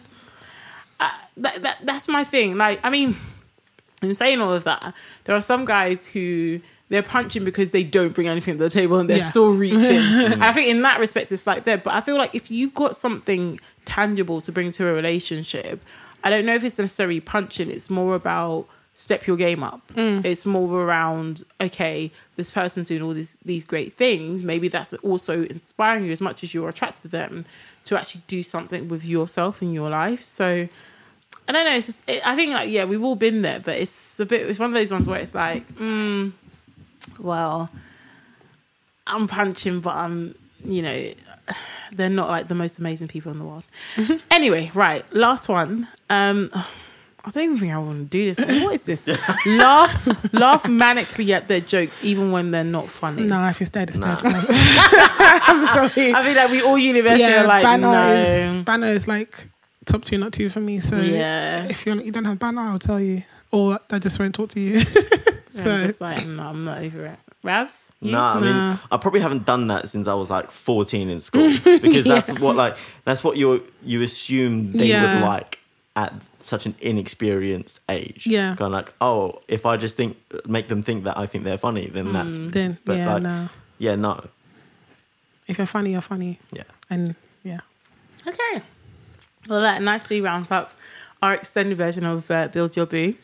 [1.42, 2.56] That, that that's my thing.
[2.56, 3.16] Like, I mean,
[4.02, 6.60] in saying all of that, there are some guys who
[6.90, 9.30] they're punching because they don't bring anything to the table and they're Yeah.
[9.30, 9.80] still reaching.
[9.82, 11.84] and I think in that respect, it's like that.
[11.84, 15.82] But I feel like if you've got something tangible to bring to a relationship,
[16.24, 17.70] I don't know if it's necessarily punching.
[17.70, 19.82] It's more about step your game up.
[19.94, 20.24] Mm.
[20.24, 24.42] It's more around okay, this person's doing all these these great things.
[24.42, 27.44] Maybe that's also inspiring you as much as you're attracted to them
[27.84, 30.22] to actually do something with yourself in your life.
[30.22, 30.68] So.
[31.48, 31.74] I don't know.
[31.74, 34.48] It's just, it, I think like yeah, we've all been there, but it's a bit.
[34.48, 36.32] It's one of those ones where it's like, mm,
[37.18, 37.70] well,
[39.06, 40.34] I'm punching, but I'm
[40.64, 41.12] you know,
[41.92, 43.64] they're not like the most amazing people in the world.
[43.96, 44.16] Mm-hmm.
[44.30, 45.88] Anyway, right, last one.
[46.10, 46.50] Um,
[47.24, 48.62] I don't even think I want to do this.
[48.62, 49.06] What is this?
[49.46, 53.24] laugh, laugh manically at their jokes, even when they're not funny.
[53.24, 54.14] No, if it's dead, it's Nah.
[54.20, 54.46] dead.
[54.48, 56.12] I'm sorry.
[56.14, 58.12] I feel like we all universally are like, banner no.
[58.58, 59.48] is banner is like
[59.88, 60.80] top two, not two for me.
[60.80, 61.64] So Yeah.
[61.68, 64.60] if you're you don't have banner, I'll tell you, or I just won't talk to
[64.60, 64.80] you.
[65.50, 67.18] so I'm just like, no, I'm not over it.
[67.44, 67.90] Ravs?
[68.00, 68.12] You?
[68.12, 68.78] No, I mean, Nah.
[68.90, 72.56] I probably haven't done that since I was like 14 in school because that's what
[72.56, 75.20] like that's what you you assume they Yeah.
[75.20, 75.58] would like
[75.96, 78.26] at such an inexperienced age.
[78.26, 78.50] Yeah.
[78.56, 80.16] kind of like, oh, if I just think
[80.46, 82.12] make them think that I think they're funny, then mm.
[82.12, 83.48] that's then But, yeah, like- no.
[83.78, 84.24] yeah, no,
[85.46, 86.64] If you're funny, you're funny, yeah.
[86.90, 87.60] and yeah.
[88.26, 88.62] Okay.
[89.48, 90.72] Well, that nicely rounds up
[91.22, 93.14] our extended version of uh, Build Your Boo.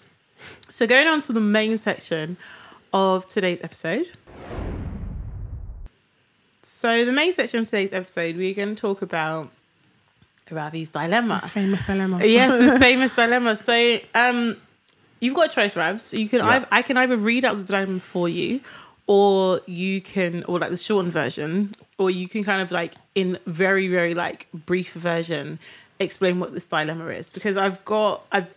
[0.71, 2.39] So, going on to the main section
[2.95, 4.07] of today's episode.
[6.63, 9.51] So, the main section of today's episode, we're going to talk about
[10.51, 11.41] Ravi's dilemma.
[11.43, 12.21] That's famous dilemma.
[12.25, 13.55] yes, the famous dilemma.
[13.57, 14.57] So, um,
[15.21, 16.05] you've got a choice, Rabs.
[16.05, 16.65] So you can, Yeah.
[16.71, 18.61] I, I can either read out the dilemma for you,
[19.07, 23.39] or you can, or like the shortened version, or you can kind of like in
[23.47, 25.59] very, very like brief version
[26.05, 27.31] explain what this dilemma is.
[27.31, 28.53] Because I've got, I've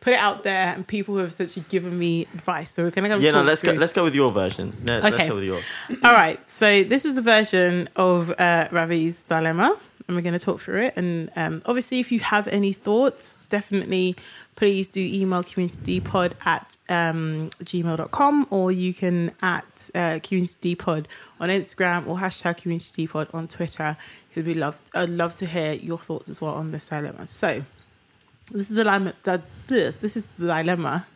[0.00, 2.70] put it out there, and people have essentially given me advice.
[2.70, 3.18] So we're gonna go.
[3.18, 3.72] Yeah, no, let's go.
[3.72, 4.76] Let's go with your version.
[4.84, 5.10] Yeah, Okay.
[5.10, 5.64] Let's go with yours.
[6.04, 9.76] all right, so this is the version of uh, Ravi's dilemma,
[10.06, 10.94] and we're going to talk through it.
[10.96, 14.16] And um, obviously, if you have any thoughts, definitely
[14.54, 21.04] please do email communitydpod at um, gmail.com or you can at uh, communitydpod
[21.40, 23.96] on Instagram or hashtag communitydpod on Twitter.
[24.36, 27.26] It'd be love, I'd love to hear your thoughts as well on this dilemma.
[27.26, 27.64] So,
[28.52, 29.14] this is a dilemma.
[29.24, 31.06] That, this is the dilemma.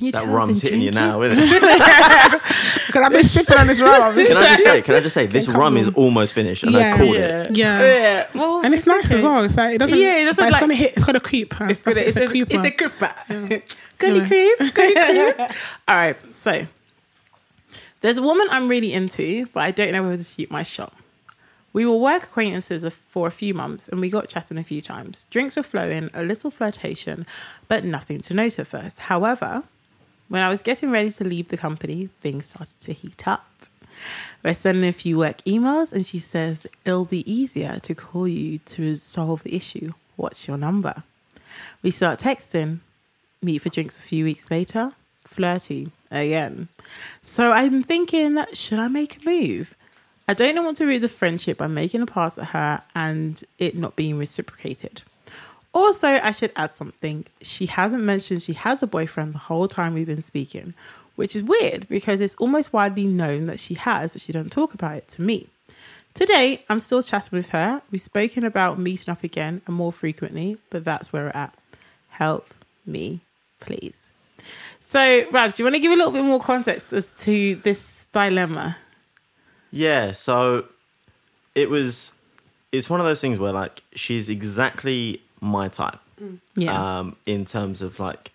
[0.00, 2.42] You That two have rum's hitting you now, isn't it?
[2.86, 4.14] Because I've been sipping on this rum.
[4.14, 4.82] Can I just say?
[4.82, 6.92] Can I just say this rum is almost finished, and Yeah.
[6.94, 7.42] I called Yeah.
[7.42, 7.56] it.
[7.56, 7.80] Yeah.
[7.82, 8.26] Yeah.
[8.34, 9.22] Well, and it's nice as okay.
[9.22, 9.44] well.
[9.44, 9.98] It's like it doesn't.
[9.98, 10.92] Yeah, it doesn't but it's like- gonna hit.
[10.96, 11.54] It's got a creep.
[11.60, 11.96] It's It's, good.
[11.96, 12.54] it's, It's, a a, creeper.
[12.54, 13.62] it's a creeper.
[13.98, 14.26] Goody Yeah.
[14.58, 14.74] creep.
[14.74, 15.38] Goody creep.
[15.88, 16.36] All right.
[16.36, 16.66] So
[18.00, 20.92] there's a woman I'm really into, but I don't know whether to shoot my shot.
[21.76, 25.26] We were work acquaintances for a few months and we got chatting a few times.
[25.30, 27.26] Drinks were flowing, a little flirtation,
[27.68, 28.98] but nothing to note at first.
[28.98, 29.62] However,
[30.28, 33.44] when I was getting ready to leave the company, things started to heat up.
[34.42, 38.56] We're sending a few work emails, and she says, It'll be easier to call you
[38.56, 39.92] to resolve the issue.
[40.16, 41.02] What's your number?
[41.82, 42.78] We start texting,
[43.42, 44.92] meet for drinks a few weeks later,
[45.26, 46.68] flirty again.
[47.20, 49.74] So I'm thinking, should I make a move?
[50.28, 53.76] I don't want to ruin the friendship by making a pass at her and it
[53.76, 55.02] not being reciprocated.
[55.72, 57.26] Also, I should add something.
[57.42, 60.74] She hasn't mentioned she has a boyfriend the whole time we've been speaking,
[61.14, 64.74] which is weird because it's almost widely known that she has, but she doesn't talk
[64.74, 65.48] about it to me.
[66.14, 67.82] Today, I'm still chatting with her.
[67.90, 71.54] We've spoken about meeting up again and more frequently, but that's where we're at.
[72.08, 72.54] Help
[72.86, 73.20] me,
[73.60, 74.10] please.
[74.80, 78.06] So, Rab, do you want to give a little bit more context as to this
[78.12, 78.78] dilemma?
[79.70, 80.66] Yeah, so
[81.54, 82.12] it was.
[82.72, 85.98] It's one of those things where like she's exactly my type.
[86.54, 86.98] Yeah.
[86.98, 88.32] Um, in terms of like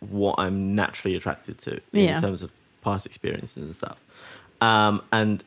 [0.00, 2.20] what I'm naturally attracted to, in Yeah.
[2.20, 2.50] terms of
[2.82, 3.98] past experiences and stuff.
[4.62, 5.44] Um, and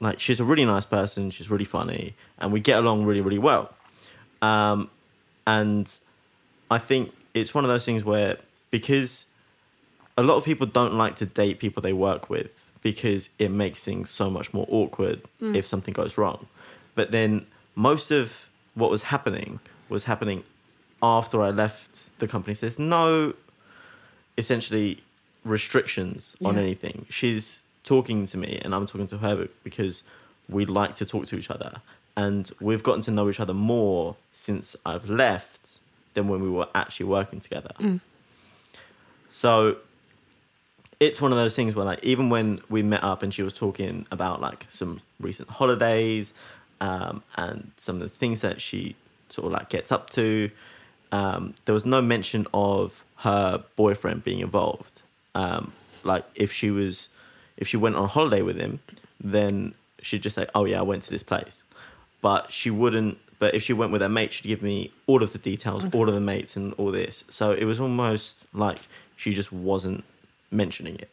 [0.00, 1.30] like she's a really nice person.
[1.30, 3.72] She's really funny, and we get along really, really well.
[4.42, 4.90] Um,
[5.46, 5.92] and
[6.70, 8.38] I think it's one of those things where
[8.70, 9.26] because
[10.16, 12.50] a lot of people don't like to date people they work with
[12.84, 15.56] because it makes things so much more awkward mm.
[15.56, 16.46] if something goes wrong.
[16.94, 19.58] But then most of what was happening
[19.88, 20.44] was happening
[21.02, 22.54] after I left the company.
[22.54, 23.32] So there's no
[24.36, 25.02] essentially
[25.44, 26.60] restrictions on Yeah.
[26.60, 27.06] anything.
[27.08, 30.02] She's talking to me and I'm talking to her because
[30.48, 31.80] we like to talk to each other.
[32.18, 35.78] And we've gotten to know each other more since I've left
[36.12, 37.72] than when we were actually working together.
[37.80, 38.00] Mm.
[39.30, 39.78] So
[41.00, 43.52] it's one of those things where like even when we met up and she was
[43.52, 46.34] talking about like some recent holidays
[46.80, 48.96] um, and some of the things that she
[49.28, 50.50] sort of like gets up to
[51.12, 55.02] um, there was no mention of her boyfriend being involved.
[55.34, 55.72] Um,
[56.02, 57.08] like if she was
[57.56, 58.80] if she went on holiday with him
[59.20, 61.64] then she'd just say oh yeah i went to this place.
[62.20, 65.32] But she wouldn't but if she went with her mate she'd give me all of
[65.32, 67.24] the details all of the mates and all this.
[67.28, 68.80] So it was almost like
[69.16, 70.04] she just wasn't
[70.54, 71.10] mentioning it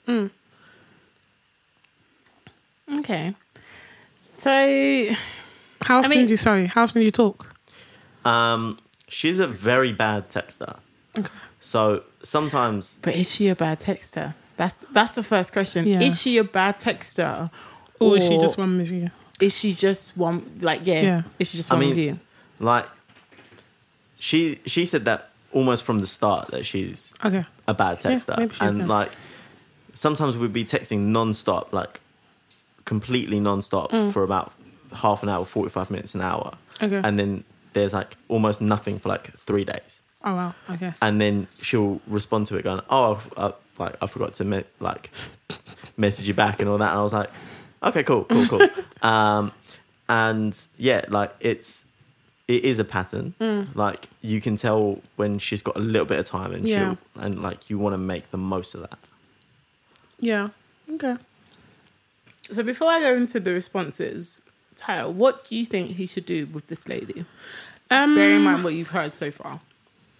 [2.99, 3.33] Okay.
[4.23, 5.15] So,
[5.85, 6.37] How often mean- do you?
[6.37, 7.47] Sorry, how often do you talk?
[8.25, 8.77] um,
[9.07, 10.77] she's a very bad texter
[11.17, 11.27] Okay.
[11.59, 14.33] so sometimes but is she a bad texter?
[14.57, 15.87] That's that's the first question.
[15.87, 16.01] Yeah.
[16.01, 17.49] Is she a bad texter,
[17.99, 19.09] Or is she just one with you?
[19.39, 20.59] Is she just one?
[20.61, 21.21] Like, yeah, Yeah.
[21.39, 22.19] is she just I one mean- of you?
[22.59, 22.87] Like,
[24.19, 27.43] she she said that almost from the start that she's Okay.
[27.67, 28.85] a bad Yeah, texter, maybe she is, and yeah.
[28.97, 29.11] like
[29.93, 31.99] sometimes we'd be texting non-stop, like
[32.85, 34.11] completely non-stop Mm.
[34.13, 34.51] for about
[34.93, 37.01] half an hour, forty-five minutes, an hour, Okay.
[37.03, 40.53] and then there's like almost nothing for like three days, oh wow.
[40.69, 40.93] Okay.
[41.01, 44.63] and then she'll respond to it going, "Oh, I, I, like I forgot to me-
[44.79, 45.11] like
[45.97, 47.29] message you back and all that," and I was like,
[47.83, 48.67] "Okay, cool, cool, cool,"
[49.01, 49.51] um,
[50.09, 51.85] and yeah, like it's.
[52.47, 53.33] It is a pattern.
[53.39, 53.73] Mm.
[53.75, 56.95] Like you can tell when she's got a little bit of time, and Yeah.
[57.15, 58.97] she'll and like you want to make the most of that.
[60.21, 60.49] Yeah.
[60.89, 61.17] Okay.
[62.51, 64.41] So before I go into the responses,
[64.75, 67.25] Tyler, what do you think he should do with this lady?
[67.89, 69.59] Um, Bear in mind what you've heard so far.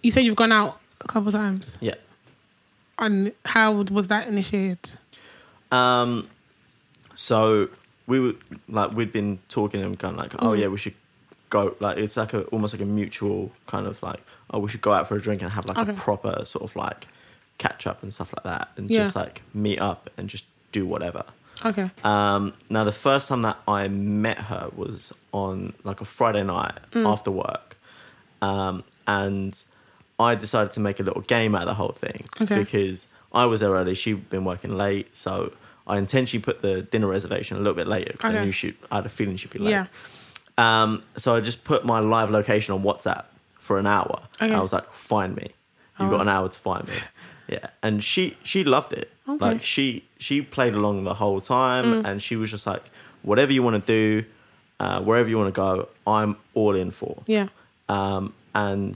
[0.02, 1.94] you said you've gone out a couple of times, Yeah.
[2.98, 4.90] and how was that initiated?
[5.70, 6.28] Um,
[7.14, 7.68] so
[8.06, 8.34] we were
[8.68, 10.58] like we'd been talking and kind of like, oh Mm.
[10.60, 10.94] yeah, we should
[11.50, 11.74] go.
[11.80, 14.92] Like it's like a almost like a mutual kind of like, oh, we should go
[14.92, 15.92] out for a drink and have like Okay.
[15.92, 17.06] a proper sort of like
[17.62, 19.04] catch up and stuff like that, and Yeah.
[19.04, 21.24] just like meet up and just do whatever.
[21.64, 21.90] Okay.
[22.02, 26.76] Um, now the first time that I met her was on like a Friday night
[26.92, 27.06] Mm.
[27.12, 27.76] after work,
[28.40, 29.52] um, and
[30.18, 32.58] I decided to make a little game out of the whole thing Okay.
[32.64, 33.94] because I was there early.
[33.94, 35.52] She'd been working late, so
[35.86, 38.74] I intentionally put the dinner reservation a little bit later because I knew she.
[38.90, 39.70] I had a feeling she'd be late.
[39.72, 39.86] Yeah.
[40.58, 43.24] Um, so I just put my live location on WhatsApp
[43.58, 44.20] for an hour.
[44.40, 44.52] Okay.
[44.52, 45.48] I was like, "Find me.
[45.98, 46.22] You've got Oh.
[46.22, 46.94] an hour to find me."
[47.52, 49.08] Yeah, and she she loved it.
[49.28, 49.44] Okay.
[49.44, 52.06] Like she she played along the whole time, Mm.
[52.08, 52.84] and she was just like,
[53.22, 54.26] "Whatever you want to do,
[54.80, 57.48] uh, wherever you want to go, I'm all in for." Yeah.
[57.88, 58.94] Um, and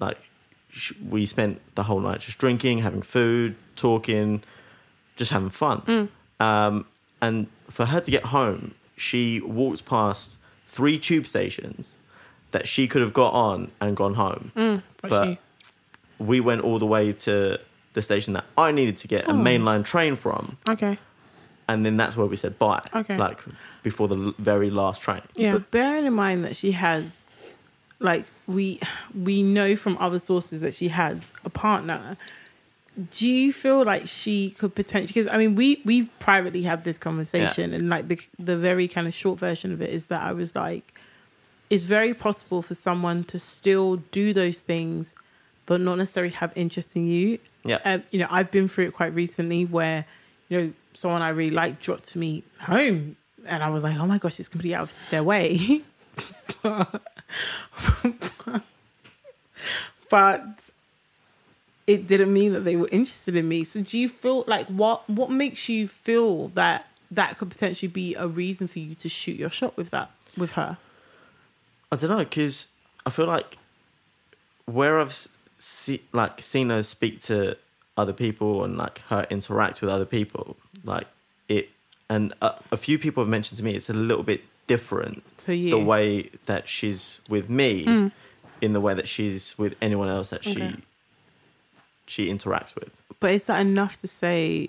[0.00, 0.18] like
[0.70, 4.42] sh- we spent the whole night just drinking, having food, talking,
[5.16, 5.82] just having fun.
[5.82, 6.08] Mm.
[6.48, 6.86] Um,
[7.22, 11.94] and for her to get home, she walked past three tube stations
[12.50, 14.52] that she could have got on and gone home.
[14.56, 15.38] Mm, but, But- she,
[16.18, 17.60] We went all the way to
[17.96, 19.34] the station that I needed to get a Oh.
[19.48, 20.98] mainline train from, okay.
[21.68, 22.82] and then that's where we said bye.
[22.94, 23.16] Okay.
[23.16, 23.40] Like
[23.82, 25.22] before the l- very last train.
[25.34, 25.52] Yeah.
[25.54, 27.30] But bearing in mind that she has,
[27.98, 28.78] like we
[29.28, 32.16] we know from other sources that she has a partner.
[33.10, 35.12] Do you feel like she could potentially?
[35.20, 39.06] Because I mean, we we've privately had this conversation, and like the the very kind
[39.06, 40.94] of short version of it is that I was like,
[41.68, 45.14] it's very possible for someone to still do those things,
[45.66, 47.38] but not necessarily have interest in you.
[47.64, 47.78] Yeah.
[47.84, 50.06] Um, you know, I've been through it quite recently where,
[50.48, 54.18] you know, someone I really like dropped me home and I was like, oh my
[54.18, 55.82] gosh, it's completely out of their way.
[56.62, 57.02] but,
[60.10, 60.70] but
[61.86, 63.64] it didn't mean that they were interested in me.
[63.64, 68.14] So do you feel like what what makes you feel that that could potentially be
[68.14, 70.78] a reason for you to shoot your shot with that with her?
[71.92, 72.68] I don't know because
[73.04, 73.58] I feel like
[74.66, 75.28] where I've
[75.66, 77.56] see, like seen her speak to
[77.96, 81.06] other people and like her interact with other people, like
[81.48, 81.70] it,
[82.08, 85.54] and a, a few people have mentioned to me it's a little bit different To
[85.54, 85.70] you.
[85.70, 88.12] the way that she's with me, Mm.
[88.60, 90.52] in the way that she's with anyone else that Okay.
[90.54, 90.82] she
[92.06, 92.90] she interacts with.
[93.18, 94.68] But is that enough to say?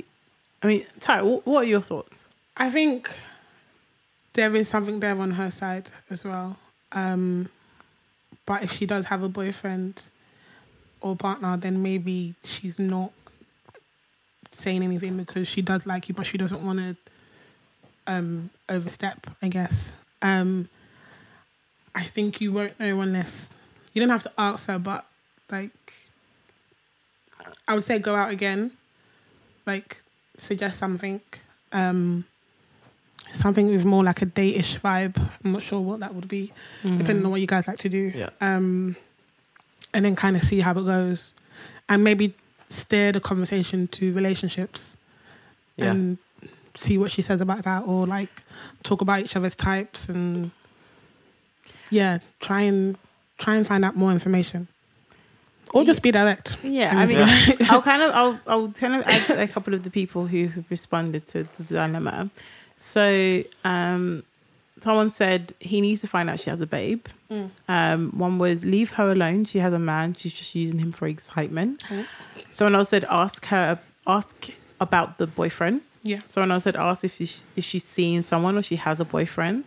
[0.63, 2.25] I mean, Ty, what are your thoughts?
[2.57, 3.09] I think
[4.33, 6.57] there is something there on her side as well.
[6.91, 7.49] Um,
[8.45, 10.03] but if she does have a boyfriend
[11.01, 13.11] or partner, then maybe she's not
[14.51, 16.95] saying anything because she does like you, but she doesn't want to
[18.07, 19.95] um, overstep, I guess.
[20.21, 20.69] Um,
[21.93, 23.49] I think you won't know unless
[23.93, 25.05] you don't have to ask her, but
[25.51, 25.71] like,
[27.67, 28.71] I would say go out again,
[29.65, 30.01] like,
[30.37, 31.21] suggest something.
[31.71, 32.25] Um,
[33.31, 35.17] something with more like a date-ish vibe.
[35.43, 38.11] I'm not sure what that would be, depending on what you guys like to do.
[38.15, 38.29] Yeah.
[38.39, 38.95] Um,
[39.97, 41.33] and then kind of see how it goes,
[41.89, 42.33] and maybe
[42.69, 44.95] steer the conversation to relationships,
[45.75, 45.91] Yeah.
[45.91, 46.17] and
[46.75, 48.43] see what she says about that, or like
[48.83, 50.51] talk about each other's types, and
[51.89, 52.95] yeah, try and
[53.39, 54.67] try and find out more information,
[55.73, 56.57] or just be direct.
[56.63, 57.11] Yeah, I it's
[57.57, 60.47] mean, I'll kind of, I'll, I'll kind of add a couple of the people who
[60.47, 62.29] have responded to the dilemma.
[62.77, 64.23] So, um,
[64.79, 67.05] someone said he needs to find out she has a babe.
[67.31, 67.49] Mm.
[67.67, 69.45] Um, one was leave her alone.
[69.45, 70.15] She has a man.
[70.15, 71.83] She's just using him for excitement.
[71.89, 72.05] Mm.
[72.51, 74.49] Someone else said ask her, ask
[74.79, 75.81] about the boyfriend.
[76.03, 76.21] Yeah.
[76.27, 79.65] Someone else said ask if she's if she's seeing someone or she has a boyfriend.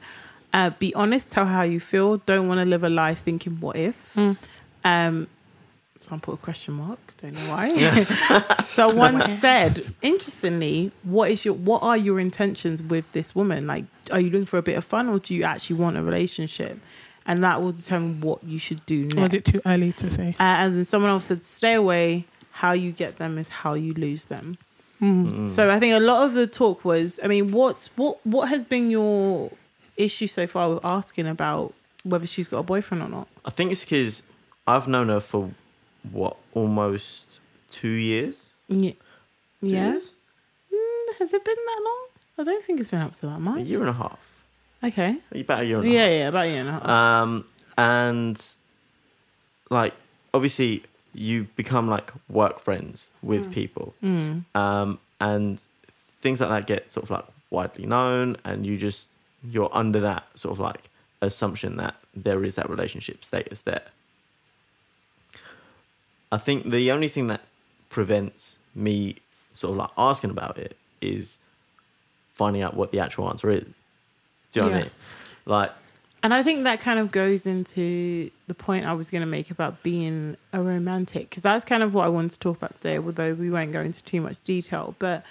[0.52, 1.30] Uh, be honest.
[1.30, 2.16] Tell her how you feel.
[2.18, 3.96] Don't want to live a life thinking what if.
[4.16, 4.36] Mm.
[4.84, 5.28] Um,
[6.00, 6.98] Someone put a question mark.
[7.18, 8.04] Don't know why.
[8.64, 13.66] Someone said, interestingly, what is your what are your intentions with this woman?
[13.66, 16.02] Like, are you looking for a bit of fun, or do you actually want a
[16.02, 16.78] relationship?
[17.26, 19.16] And that will determine what you should do next.
[19.16, 20.30] Or is it too early to say?
[20.40, 22.24] Uh, and then someone else said, stay away.
[22.52, 24.58] How you get them is how you lose them.
[25.00, 25.48] Mm.
[25.48, 28.66] So I think a lot of the talk was, I mean, what's what what has
[28.66, 29.50] been your
[29.96, 31.74] issue so far with asking about
[32.04, 33.28] whether she's got a boyfriend or not?
[33.44, 34.22] I think it's because
[34.66, 35.50] I've known her for
[36.12, 37.40] what almost
[37.70, 38.50] two years.
[38.68, 38.92] Yeah.
[39.60, 39.92] Two Yeah.
[39.92, 40.12] years?
[40.72, 42.06] Mm, has it been that long?
[42.38, 43.58] I don't think it's been up to that much.
[43.58, 44.18] a year and a half.
[44.82, 45.18] Okay.
[45.32, 46.10] About a year and a Yeah, half.
[46.12, 46.88] yeah, about a year and a half.
[46.88, 47.44] Um,
[47.76, 48.42] and
[49.70, 49.94] like
[50.34, 50.82] obviously
[51.14, 54.44] you become like work friends with people, Mm.
[54.54, 55.62] um, and
[56.20, 59.08] things like that get sort of like widely known, and you just
[59.42, 60.88] you're under that sort of like
[61.22, 63.82] assumption that there is that relationship status there.
[66.32, 67.42] I think the only thing that
[67.88, 69.16] prevents me
[69.54, 71.38] sort of like asking about it is
[72.34, 73.82] finding out what the actual answer is.
[74.52, 74.90] Do you know what I mean?
[75.46, 75.72] Like,
[76.22, 79.50] And I think that kind of goes into the point I was going to make
[79.50, 82.98] about being a romantic, because that's kind of what I wanted to talk about today,
[82.98, 84.94] although we won't go into too much detail.
[84.98, 85.24] But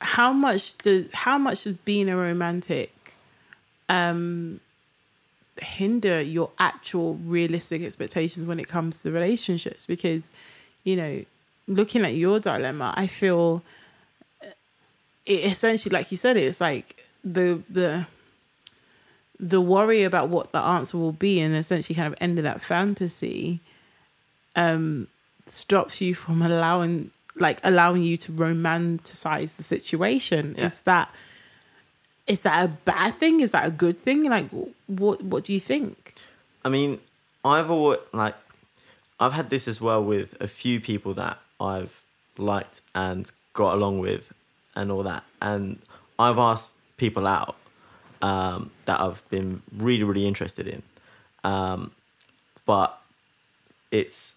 [0.00, 3.14] how much does how much does being a romantic
[3.88, 4.60] um,
[5.60, 9.86] hinder your actual realistic expectations when it comes to relationships?
[9.86, 10.30] Because
[10.84, 11.24] you know,
[11.68, 13.62] looking at your dilemma, I feel
[15.26, 18.06] it essentially, like you said, it's like the the
[19.38, 23.58] the worry about what the answer will be and essentially kind of ending that fantasy
[24.54, 25.08] um
[25.46, 30.66] stops you from allowing like allowing you to romanticize the situation Yeah.
[30.66, 31.08] is that
[32.26, 33.40] is that a bad thing?
[33.40, 34.24] Is that a good thing?
[34.24, 34.48] Like
[34.86, 36.14] what what do you think?
[36.64, 37.00] I mean,
[37.44, 38.34] I've always like
[39.18, 42.02] I've had this as well with a few people that I've
[42.38, 44.32] liked and got along with
[44.74, 45.24] and all that.
[45.40, 45.78] And
[46.18, 47.56] I've asked people out
[48.20, 50.82] um, that I've been really, really interested in.
[51.44, 51.92] Um,
[52.64, 52.98] but
[53.90, 54.34] it's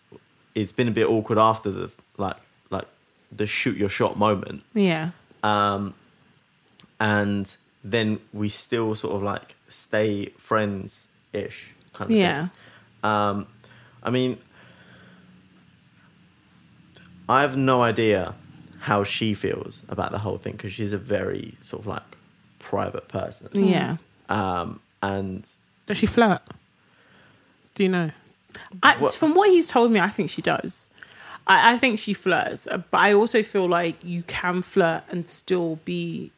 [0.55, 2.37] it's been a bit awkward after the like
[2.69, 2.85] like
[3.31, 4.63] the shoot your shot moment.
[4.73, 5.11] Yeah.
[5.43, 5.93] Um,
[6.99, 7.55] and
[7.87, 12.51] then we still sort of like stay friends ish kind of yeah thing.
[13.03, 13.47] Um,
[14.03, 14.37] I mean,
[17.27, 18.35] I have no idea
[18.79, 22.03] how she feels about the whole thing because she's a very sort of like
[22.59, 23.97] private person, yeah
[24.29, 25.47] um, and
[25.85, 26.41] Does she flirt?
[27.75, 28.11] Do you know?
[28.83, 30.89] I, What- from what he's told me, I think she does.
[31.47, 35.79] I, I think she flirts, but I also feel like you can flirt and still
[35.85, 36.31] be.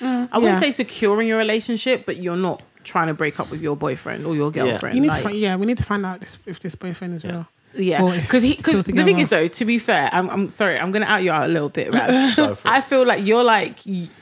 [0.00, 0.28] Mm.
[0.32, 0.60] I wouldn't yeah.
[0.60, 4.26] say secure in your relationship, but you're not trying to break up with your boyfriend
[4.26, 4.94] or your girlfriend.
[4.94, 7.14] You need like- to find, yeah, we need to find out this, if this boyfriend
[7.14, 7.30] is Yeah.
[7.32, 7.46] real.
[7.74, 11.06] yeah, because because the thing is though, to be fair, I'm, I'm sorry, I'm gonna
[11.06, 12.34] out you out a little bit, Raz.
[12.36, 12.70] go for it.
[12.70, 13.80] I feel like you're like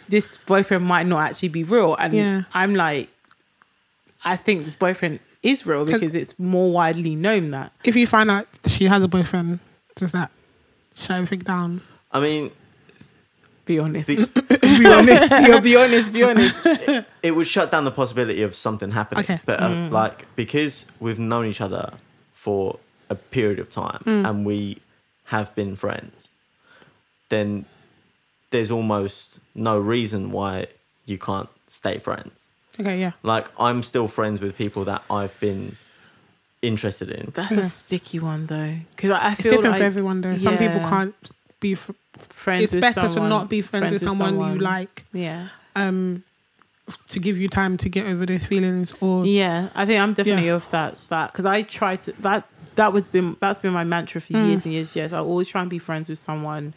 [0.09, 2.43] this boyfriend might not actually be real, and Yeah.
[2.55, 3.11] I'm like,
[4.25, 7.73] I think this boyfriend is real because it's more widely known that.
[7.85, 9.59] If you find out she has a boyfriend,
[9.95, 10.31] does that
[10.95, 11.83] shut everything down?
[12.11, 12.51] I mean,
[13.67, 14.09] Be honest.
[14.09, 14.17] the,
[14.79, 15.47] be honest.
[15.47, 16.13] You'll be honest.
[16.13, 16.67] Be honest.
[17.23, 19.25] it would shut down the possibility of something happening.
[19.25, 19.41] Okay.
[19.47, 21.95] But uh, like because we've known each other
[22.35, 22.79] for
[23.11, 24.79] a period of time and we
[25.25, 26.29] have been friends,
[27.31, 27.65] then
[28.51, 30.67] there's almost no reason why
[31.07, 32.47] you can't stay friends.
[32.79, 33.13] Okay, yeah.
[33.23, 35.77] Like I'm still friends with people that I've been
[36.61, 37.31] interested in.
[37.35, 37.61] That's Yeah.
[37.61, 40.37] a sticky one though, because I, I It's feel different like for everyone though.
[40.39, 41.15] Some people can't
[41.69, 41.75] be.
[41.75, 41.93] Fr-
[42.45, 42.63] friends.
[42.65, 44.53] it's with better someone, to not be friends, with someone, someone.
[44.55, 45.05] you like.
[45.13, 46.23] Yeah, Um,
[47.09, 49.69] to give you time to get over those feelings, or yeah.
[49.75, 50.61] I think I'm definitely Yeah.
[50.61, 50.91] of that.
[51.09, 52.13] That because I try to.
[52.21, 54.47] That's that was been that's been my mantra for Mm.
[54.49, 54.95] years and years.
[54.95, 56.75] Yes, I always try and be friends with someone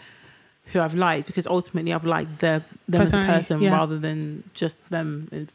[0.72, 2.60] who I've liked because ultimately I've liked their
[2.90, 3.72] them as a person yeah.
[3.80, 5.10] rather than just them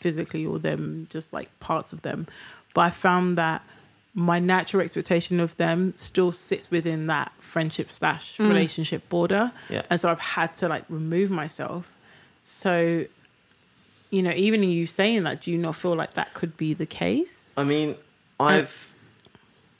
[0.04, 2.26] physically or them just like parts of them.
[2.74, 3.60] But I found that
[4.14, 8.48] my natural expectation of them still sits within that friendship slash Mm.
[8.48, 9.52] relationship border.
[9.70, 9.82] Yeah.
[9.88, 11.90] And so I've had to like remove myself.
[12.42, 13.06] So,
[14.10, 16.84] you know, even you saying that, do you not feel like that could be the
[16.86, 17.48] case?
[17.56, 17.96] I mean,
[18.38, 18.92] I've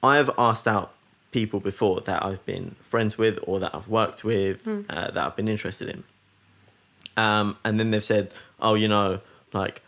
[0.03, 0.93] I've asked out
[1.33, 5.37] people before that I've been friends with or that I've worked with uh, that I've
[5.37, 6.05] been interested in,
[7.17, 9.21] um, and then they've said, "Oh, you know,
[9.53, 9.83] like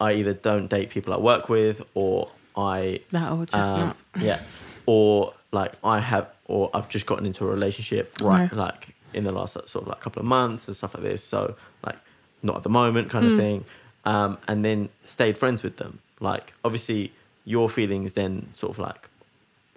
[0.00, 3.96] I either don't date people I work with, or I That old chestnut.
[4.14, 4.40] um, yeah,
[4.86, 8.52] or like I have, or I've just gotten into a relationship right, Right.
[8.52, 11.22] like in the last sort of like couple of months and stuff like this.
[11.24, 11.96] So like
[12.42, 13.64] not at the moment, kind of thing.
[14.04, 15.98] Um, and then stayed friends with them.
[16.20, 17.12] Like obviously
[17.44, 19.08] your feelings then sort of like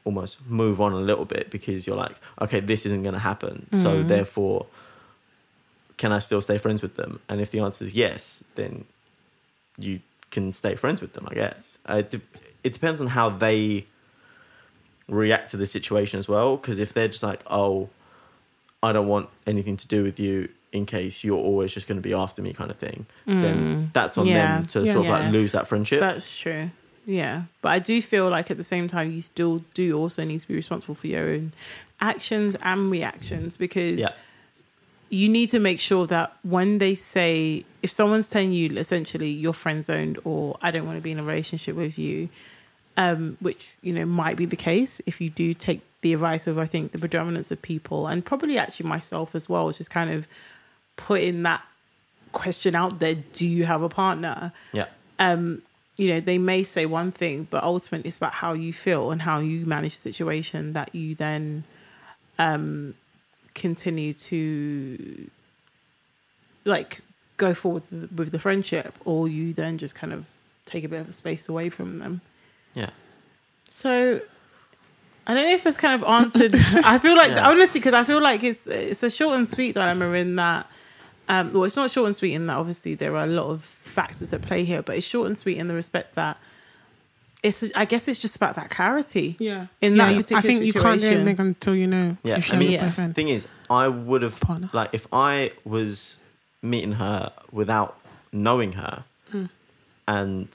[0.06, 3.68] almost move on a little bit because you're like, okay, this isn't going to happen.
[3.72, 4.66] So therefore,
[5.98, 7.20] can I still stay friends with them?
[7.30, 8.86] And if the answer is yes, then
[9.78, 10.02] you
[10.32, 11.78] can stay friends with them, I guess.
[11.86, 12.02] Uh,
[12.64, 13.86] it, depends on how they
[15.08, 16.58] react to the situation as well.
[16.58, 17.90] Because if they're just like, oh,
[18.82, 22.02] I don't want anything to do with you in case you're always just going to
[22.02, 23.56] be after me, kind of thing, then
[23.88, 23.94] mm.
[23.94, 24.58] that's on Yeah.
[24.58, 24.94] them to Yeah.
[24.94, 25.20] sort of Yeah.
[25.20, 26.00] like lose that friendship.
[26.00, 26.72] That's true.
[27.06, 27.44] Yeah.
[27.62, 30.48] But I do feel like at the same time, you still do also need to
[30.48, 31.52] be responsible for your own
[32.02, 34.02] actions and reactions because
[35.10, 39.54] you need to make sure that when they say, if someone's telling you essentially you're
[39.54, 42.30] friend zoned or I don't want to be in a relationship with you,
[42.98, 46.58] um, which, you know, might be the case if you do take the advice of,
[46.58, 50.28] I think, the predominance of people and probably actually myself as well, just kind of
[50.96, 51.64] putting that
[52.34, 54.52] question out there do you have a partner?
[54.74, 54.88] Yeah.
[55.20, 55.62] um,
[55.96, 59.22] you know, they may say one thing, but ultimately it's about how you feel and
[59.22, 61.64] how you manage the situation that you then
[62.40, 62.96] um,
[63.54, 65.30] continue to
[66.66, 67.02] like
[67.38, 70.26] go forward with the, with the friendship, or you then just kind of
[70.66, 72.22] take a bit of a space away from them.
[72.74, 72.90] Yeah.
[73.70, 74.22] So
[75.28, 76.54] I don't know if it's kind of answered.
[76.86, 77.50] I feel like Yeah.
[77.50, 80.68] honestly, because I feel like it's it's a short and sweet dilemma in that.
[81.30, 83.64] Um, well, it's not short and sweet in that obviously there are a lot of
[83.64, 86.38] factors at play here, but it's short and sweet in the respect that
[87.42, 87.64] it's.
[87.76, 89.36] I guess it's just about that clarity.
[89.40, 89.68] Yeah.
[89.82, 92.38] In yeah, that you- I particular think you can't do anything until you know Yeah,
[92.38, 92.86] you I mean- Yeah.
[92.86, 93.16] boyfriend.
[93.16, 94.70] thing is, I would have Partner.
[94.74, 96.18] like if I was
[96.62, 97.98] meeting her without
[98.34, 99.46] knowing her, Hmm.
[100.08, 100.48] and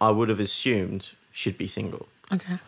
[0.00, 2.06] I would have assumed she'd be single.
[2.32, 2.58] Okay.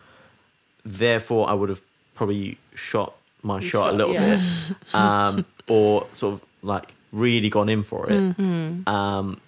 [0.85, 1.81] Therefore, I would have
[2.13, 4.35] probably shot my shot, shot- a little yeah.
[4.35, 8.37] bit, um, or sort of like really gone in for it.
[8.37, 8.87] Mm.
[8.87, 9.41] Um,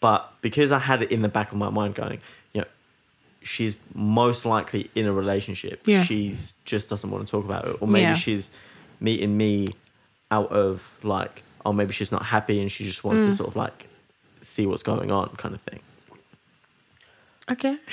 [0.00, 2.20] but because I had it in the back of my mind, going,
[2.54, 2.66] you know,
[3.42, 5.82] she's most likely in a relationship.
[5.84, 6.04] Yeah.
[6.04, 8.14] She's just doesn't want to talk about it, or maybe Yeah.
[8.14, 8.50] she's
[9.00, 9.68] meeting me
[10.30, 13.26] out of like, oh, maybe she's not happy and she just wants Mm.
[13.26, 13.86] to sort of like
[14.40, 15.80] see what's going on, kind of thing.
[17.50, 17.76] Okay.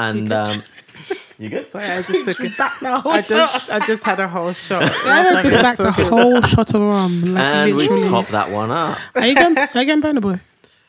[0.00, 0.62] And um,
[1.38, 1.70] you good?
[1.70, 2.56] Sorry, I just took it.
[2.56, 4.82] Back the whole I just I just had a whole shot.
[5.04, 7.34] I took back the whole shot of rum.
[7.34, 8.98] Like And we top that one up.
[9.14, 9.58] Are you going?
[9.58, 10.40] Are you going Burna Boy?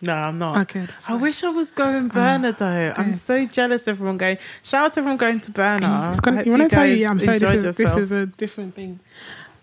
[0.01, 0.57] No, I'm not.
[0.61, 0.87] Okay.
[1.09, 2.93] I wish I was going Burna though.
[2.95, 4.37] I'm so jealous of everyone going.
[4.63, 6.09] Shout out to everyone going to Burna.
[6.09, 7.07] It's gonna, you want to tell you?
[7.07, 7.37] I'm sorry.
[7.37, 8.99] This is, this is a different thing.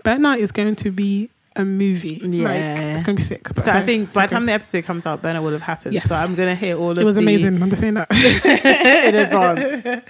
[0.05, 2.19] Burna is going to be a movie.
[2.21, 2.95] Like, Yeah.
[2.95, 3.49] it's going to be sick.
[3.49, 5.95] So I think by the time the the episode comes out, Burna will have happened.
[5.95, 6.09] Yes.
[6.09, 7.63] So I'm gonna hear all of it It was the- amazing.
[7.63, 8.09] I'm just saying that.
[9.09, 10.05] in advance.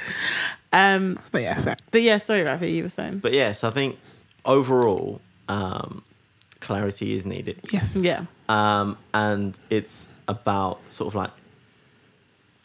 [0.72, 3.18] Um, but yeah, so but yeah, sorry, Ravi, you were saying.
[3.20, 3.99] But yes, I think
[4.44, 6.03] overall, um,
[6.61, 7.59] clarity is needed.
[7.72, 7.96] yes.
[7.96, 11.30] Yeah, um, and it's about sort of like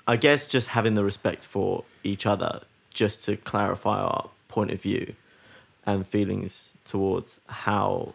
[0.05, 2.61] i guess just having the respect for each other
[2.93, 5.15] just to clarify our point of view
[5.85, 8.13] and feelings towards how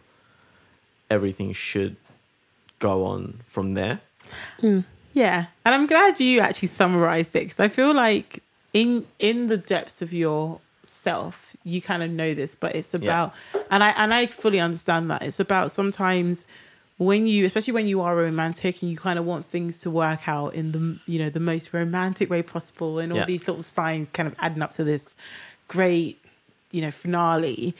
[1.10, 1.96] everything should
[2.78, 4.00] go on from there
[4.60, 4.84] mm.
[5.14, 8.42] yeah, and I'm glad you actually summarized it because I feel like
[8.74, 13.34] in in the depths of yourself, you kind of know this, but it's about,
[13.70, 16.46] and I and I fully understand that it's about sometimes
[16.98, 20.28] when you, especially when you are romantic and you kind of want things to work
[20.28, 23.24] out in the you know the most romantic way possible, and all Yeah.
[23.24, 25.16] these little signs kind of adding up to this
[25.68, 26.18] great
[26.70, 27.74] you know finale.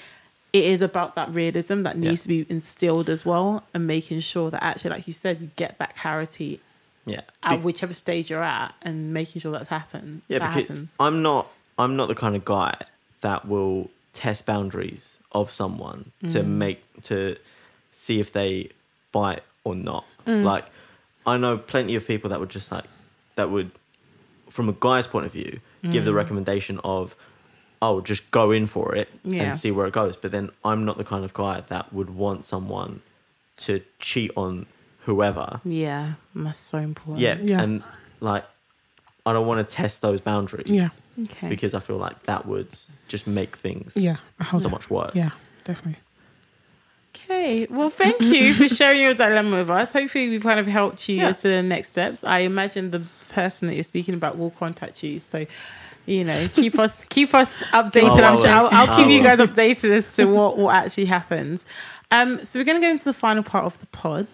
[0.52, 2.38] It is about that realism that needs Yeah.
[2.38, 5.78] to be instilled as well, and making sure that actually, like you said, you get
[5.78, 6.60] that clarity
[7.06, 10.20] yeah at Be- whichever stage you're at, and making sure that's happened.
[10.28, 10.96] yeah that because happens.
[11.00, 12.76] i'm not i'm not the kind of guy
[13.22, 16.46] that will test boundaries of someone to Mm.
[16.46, 17.36] make to
[17.92, 18.68] see if they
[19.12, 20.44] bite or not Mm.
[20.44, 20.66] like
[21.26, 22.84] i know plenty of people that would just like
[23.36, 23.70] that would
[24.50, 26.06] from a guy's point of view give Mm.
[26.06, 27.14] the recommendation of
[27.80, 29.42] oh just go in for it Yeah.
[29.44, 32.10] and see where it goes but then i'm not the kind of guy that would
[32.10, 33.00] want someone
[33.58, 34.66] to cheat on
[35.00, 37.20] whoever Yeah, that's so important.
[37.20, 37.62] yeah, Yeah.
[37.62, 37.82] and
[38.20, 38.44] like
[39.26, 40.90] i don't want to test those boundaries Yeah.
[41.22, 41.48] Okay.
[41.48, 42.68] because I feel like that would
[43.08, 44.16] just make things Yeah.
[44.52, 44.68] So so.
[44.68, 45.16] much worse.
[45.16, 45.30] Yeah,
[45.64, 46.00] definitely.
[47.14, 47.66] Okay.
[47.68, 49.92] Well, thank you for sharing your dilemma with us.
[49.92, 51.28] Hopefully, we've kind of helped you Yeah.
[51.30, 52.22] as to the next steps.
[52.24, 55.18] I imagine the person that you're speaking about will contact you.
[55.18, 55.46] So,
[56.08, 58.20] you know, keep us keep us updated.
[58.20, 58.48] Oh, I'm sure.
[58.48, 61.66] I'll, I'll keep you guys updated as to what what actually happens.
[62.10, 64.26] Um, so we're going to go into the final part of the pod.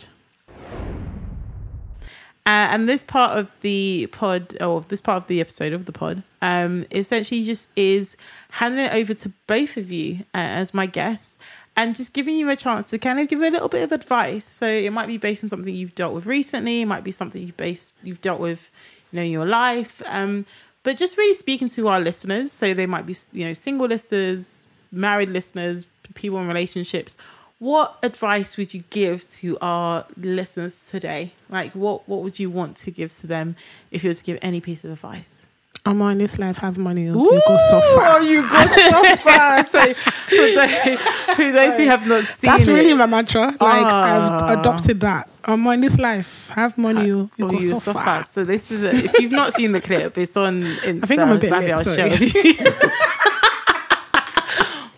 [2.46, 5.92] Uh, and this part of the pod, or this part of the episode of the
[5.92, 8.18] pod, um, essentially just is
[8.50, 11.38] handing it over to both of you uh, as my guests
[11.74, 14.44] and just giving you a chance to kind of give a little bit of advice.
[14.44, 17.40] So it might be based on something you've dealt with recently, it might be something
[17.40, 18.70] you've based you've dealt with,
[19.10, 20.02] you know, in your life.
[20.04, 20.44] Um,
[20.84, 24.66] but just really speaking to our listeners, so they might be you know single listeners,
[24.92, 27.16] married listeners, people in relationships.
[27.58, 31.32] What advice would you give to our listeners today?
[31.48, 33.56] Like, what what would you want to give to them
[33.90, 35.43] if you were to give any piece of advice?
[35.86, 39.64] I'm on this life, have money, you go so Oh, you go so far.
[39.66, 40.98] so, for those,
[41.36, 43.48] for those who have not seen That's it, really my mantra.
[43.48, 44.46] Like Ah.
[44.48, 45.28] I've adopted that.
[45.44, 48.24] I'm on this life, have money, you, you Oh, go you so so far.
[48.24, 51.02] So this is a, if you've not seen the clip, it's on Insta.
[51.04, 52.54] I think I'm a bit lit, I'll with you.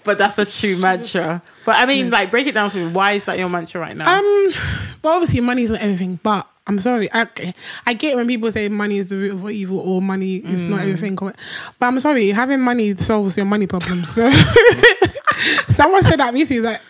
[0.07, 1.43] but that's a true mantra.
[1.67, 2.87] But I mean, like, break it down for me.
[2.89, 4.19] Why is that your mantra right now?
[4.19, 4.51] Um,
[5.03, 7.09] well, obviously, money is not everything, but I'm sorry.
[7.13, 7.27] I,
[7.85, 10.65] I get when people say money is the root of all evil or money is
[10.65, 10.93] not Mm.
[10.93, 11.15] everything.
[11.17, 11.35] But
[11.81, 14.15] I'm sorry, having money solves your money problems.
[14.15, 14.31] So
[15.71, 16.81] someone said that recently, like,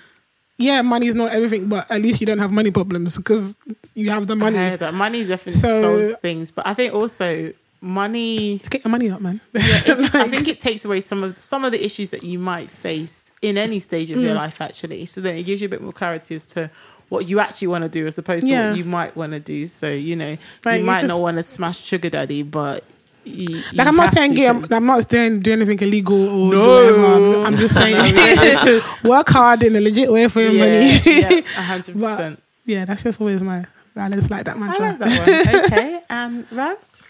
[0.58, 3.56] yeah, money is not everything, but at least you don't have money problems because
[3.94, 4.56] you have the money.
[4.56, 7.52] Yeah, that money definitely So- solves things, but I think also
[7.86, 8.58] money.
[8.58, 9.40] Just get your money up, man.
[9.54, 12.70] it- I think it takes away some of some of the issues that you might
[12.70, 14.36] face in any stage of your Mm.
[14.36, 14.60] life.
[14.60, 16.70] Actually, so then it gives you a bit more clarity as to
[17.08, 18.70] what you actually want to do as opposed to Yeah.
[18.70, 19.66] what you might want to do.
[19.66, 22.82] So you know, Like, you you might not want to smash sugar daddy, but
[23.24, 26.28] you, Like you I'm not saying get, I'm, 'cause- I'm not doing do anything illegal
[26.28, 26.74] or No.
[26.74, 27.06] whatever.
[27.40, 30.98] I'm, I'm just saying work hard in a legit way for your money.
[31.04, 32.42] yeah, a hundred But- percent.
[32.64, 33.64] yeah, that's just always my.
[33.98, 34.84] I just like that I mantra.
[34.84, 35.64] like that one.
[35.64, 37.02] Okay, and Rabs,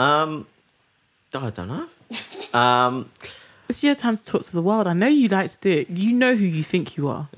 [0.00, 0.46] Um,
[1.34, 1.86] oh, I don't know.
[2.52, 3.08] Um,
[3.68, 4.88] it's your time to talk to the world.
[4.88, 5.90] I know you like to do it.
[5.90, 7.28] You know who you think you are.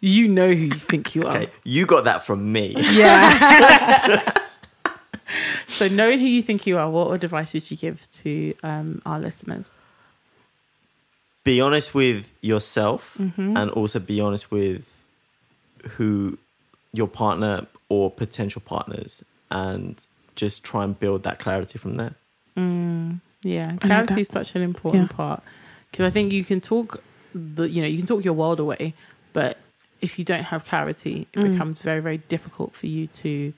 [0.00, 1.36] You know who you think you are.
[1.36, 2.74] okay, you got that from me.
[2.92, 4.22] Yeah.
[5.66, 9.18] so knowing who you think you are, what advice would you give to um, our
[9.20, 9.66] listeners?
[11.44, 13.54] be honest with yourself Mm-hmm.
[13.58, 14.86] and also be honest with
[15.98, 16.38] who
[16.94, 20.06] your partner or potential partners and
[20.36, 22.14] just try and build that clarity from there.
[23.42, 24.20] Yeah, like clarity that.
[24.20, 25.16] is such an important Yeah.
[25.16, 25.42] part
[25.90, 27.02] because I think you can talk
[27.34, 28.94] the you know you can talk your world away,
[29.32, 29.58] but
[30.00, 31.52] if you don't have clarity, it Mm.
[31.52, 33.52] becomes very very difficult for you to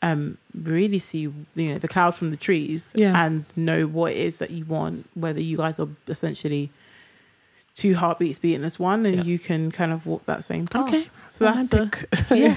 [0.00, 1.34] um, really see you
[1.72, 3.20] know the cloud from the trees Yeah.
[3.24, 5.08] and know what it is that you want.
[5.14, 6.70] Whether you guys are essentially
[7.78, 9.22] two heartbeats beating as one, and Yeah.
[9.22, 10.88] you can kind of walk that same path.
[10.88, 11.90] Okay, so that's a,
[12.36, 12.54] yeah.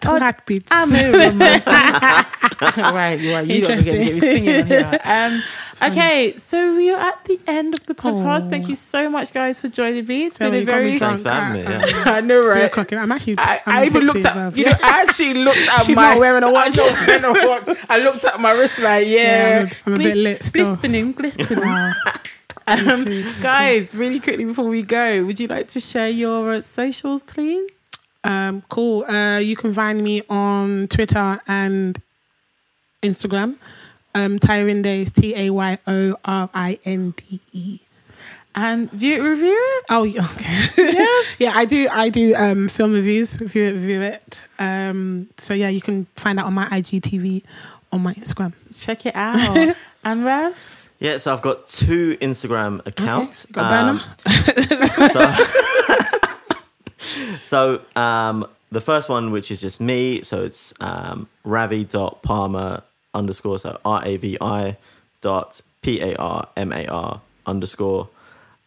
[0.00, 0.68] Two Oh, heartbeats.
[0.70, 1.66] I'm romantic.
[2.76, 3.42] right, you are.
[3.42, 5.00] You lot are going to get me singing here.
[5.04, 5.42] Um,
[5.90, 8.42] okay, so we are at the end of the podcast.
[8.44, 8.48] Aw.
[8.50, 10.26] Thank you so much, guys, for joining me.
[10.26, 10.98] It's Tell been a very.
[10.98, 12.02] Thanks for having me, yeah.
[12.06, 12.70] I know, right?
[12.92, 13.38] I'm actually.
[13.38, 14.52] I, I'm I even looked at well.
[14.58, 16.76] you know I actually looked at She's my not wearing a watch.
[16.78, 17.78] I'm not wearing a watch.
[17.88, 21.12] I looked at my wrist like yeah, Yeah, I'm a- I'm a bit lit glistening,
[21.12, 21.92] glistening.
[22.68, 27.22] Um, guys, really quickly before we go, would you like to share your uh, socials,
[27.22, 27.90] please?
[28.24, 29.04] Um, cool.
[29.04, 32.00] Uh, you can find me on Twitter and
[33.02, 33.56] Instagram.
[34.14, 37.80] Um, Tayorinde is T A Y O R I N D E.
[38.54, 39.84] And view it, review it.
[39.88, 40.56] Oh, yeah, okay.
[40.76, 41.36] Yes.
[41.38, 41.88] yeah, I do.
[41.90, 43.36] I do um, film reviews.
[43.36, 44.40] View it, view it.
[44.58, 47.44] Um, so yeah, you can find out on my IGTV
[47.92, 48.52] on my Instagram.
[48.76, 49.38] Check it out.
[50.04, 50.87] and Ravs.
[50.98, 53.46] Yeah, so I've got two Instagram accounts.
[53.48, 54.00] you got burner?
[57.42, 62.82] so, so um, the first one, which is just me, so it's um, ravi.parmar
[63.14, 64.76] underscore, so R A V I
[65.20, 68.08] dot P A R M A R underscore.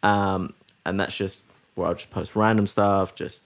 [0.01, 0.53] Um,
[0.85, 1.43] and that's just
[1.75, 3.41] where I'll just post random stuff, just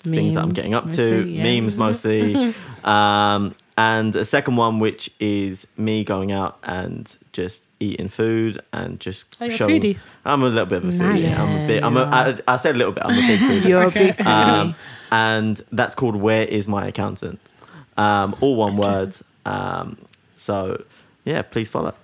[0.00, 1.42] things that I'm getting up to, yeah.
[1.42, 2.54] memes mostly.
[2.84, 8.98] um, and a second one, which is me going out and just eating food and
[9.00, 9.80] just Oh, you're a showing.
[9.80, 9.98] foodie?
[10.24, 11.22] I'm a little bit of a foodie.
[11.24, 11.38] Nice.
[11.38, 11.82] I'm a bit.
[11.84, 13.02] I'm a, I, I said a little bit.
[13.06, 13.68] I'm a big foodie.
[13.68, 14.10] You're Okay.
[14.10, 14.74] a big um, fan.
[15.12, 17.52] and that's called Where Is My Accountant?
[17.96, 19.16] Um, all one word.
[19.44, 19.98] Um,
[20.36, 20.82] so
[21.24, 21.94] yeah, please follow.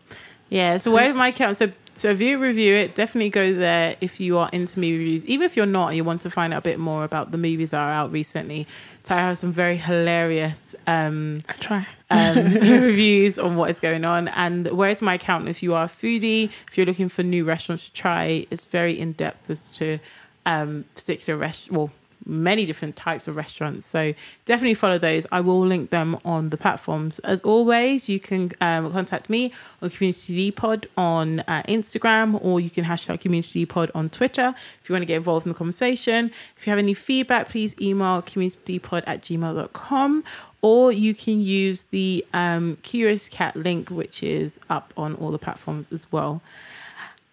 [0.48, 1.70] Yeah, so where is my account so
[2.00, 5.26] so if you review it, definitely go there if you are into movie reviews.
[5.26, 7.36] Even if you're not and you want to find out a bit more about the
[7.36, 8.66] movies that are out recently.
[9.02, 11.86] Ty has some very hilarious um, I try.
[12.08, 14.28] um, reviews on what is going on.
[14.28, 15.46] And where's my account?
[15.46, 18.98] If you are a foodie, if you're looking for new restaurants to try, it's very
[18.98, 19.98] in depth as to
[20.46, 21.70] um, particular rest.
[21.70, 21.90] Well,
[22.26, 23.86] many different types of restaurants.
[23.86, 24.14] So
[24.44, 25.26] definitely follow those.
[25.32, 27.18] I will link them on the platforms.
[27.20, 29.52] As always, you can um, contact me
[29.82, 34.88] on Community Pod on uh, Instagram, or you can hashtag Community Pod on Twitter if
[34.88, 36.30] you want to get involved in the conversation.
[36.56, 40.24] If you have any feedback, please email communitydpod at gmail.com
[40.62, 45.38] or you can use the um, Curious Cat link, which is up on all the
[45.38, 46.42] platforms as well.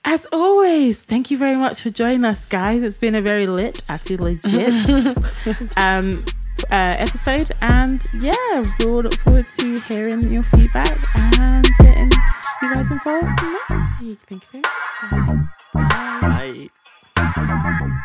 [0.10, 2.82] As always, thank you very much for joining us, guys.
[2.82, 5.18] It's been a very lit, actually legit
[5.76, 6.24] um,
[6.72, 7.52] uh, episode.
[7.60, 10.98] And yeah, we'll look forward to hearing your feedback
[11.42, 12.12] and getting
[12.62, 14.20] you guys involved next week.
[14.30, 14.62] Thank you
[15.10, 15.46] very much.
[15.74, 16.70] Bye.
[17.14, 18.02] Bye.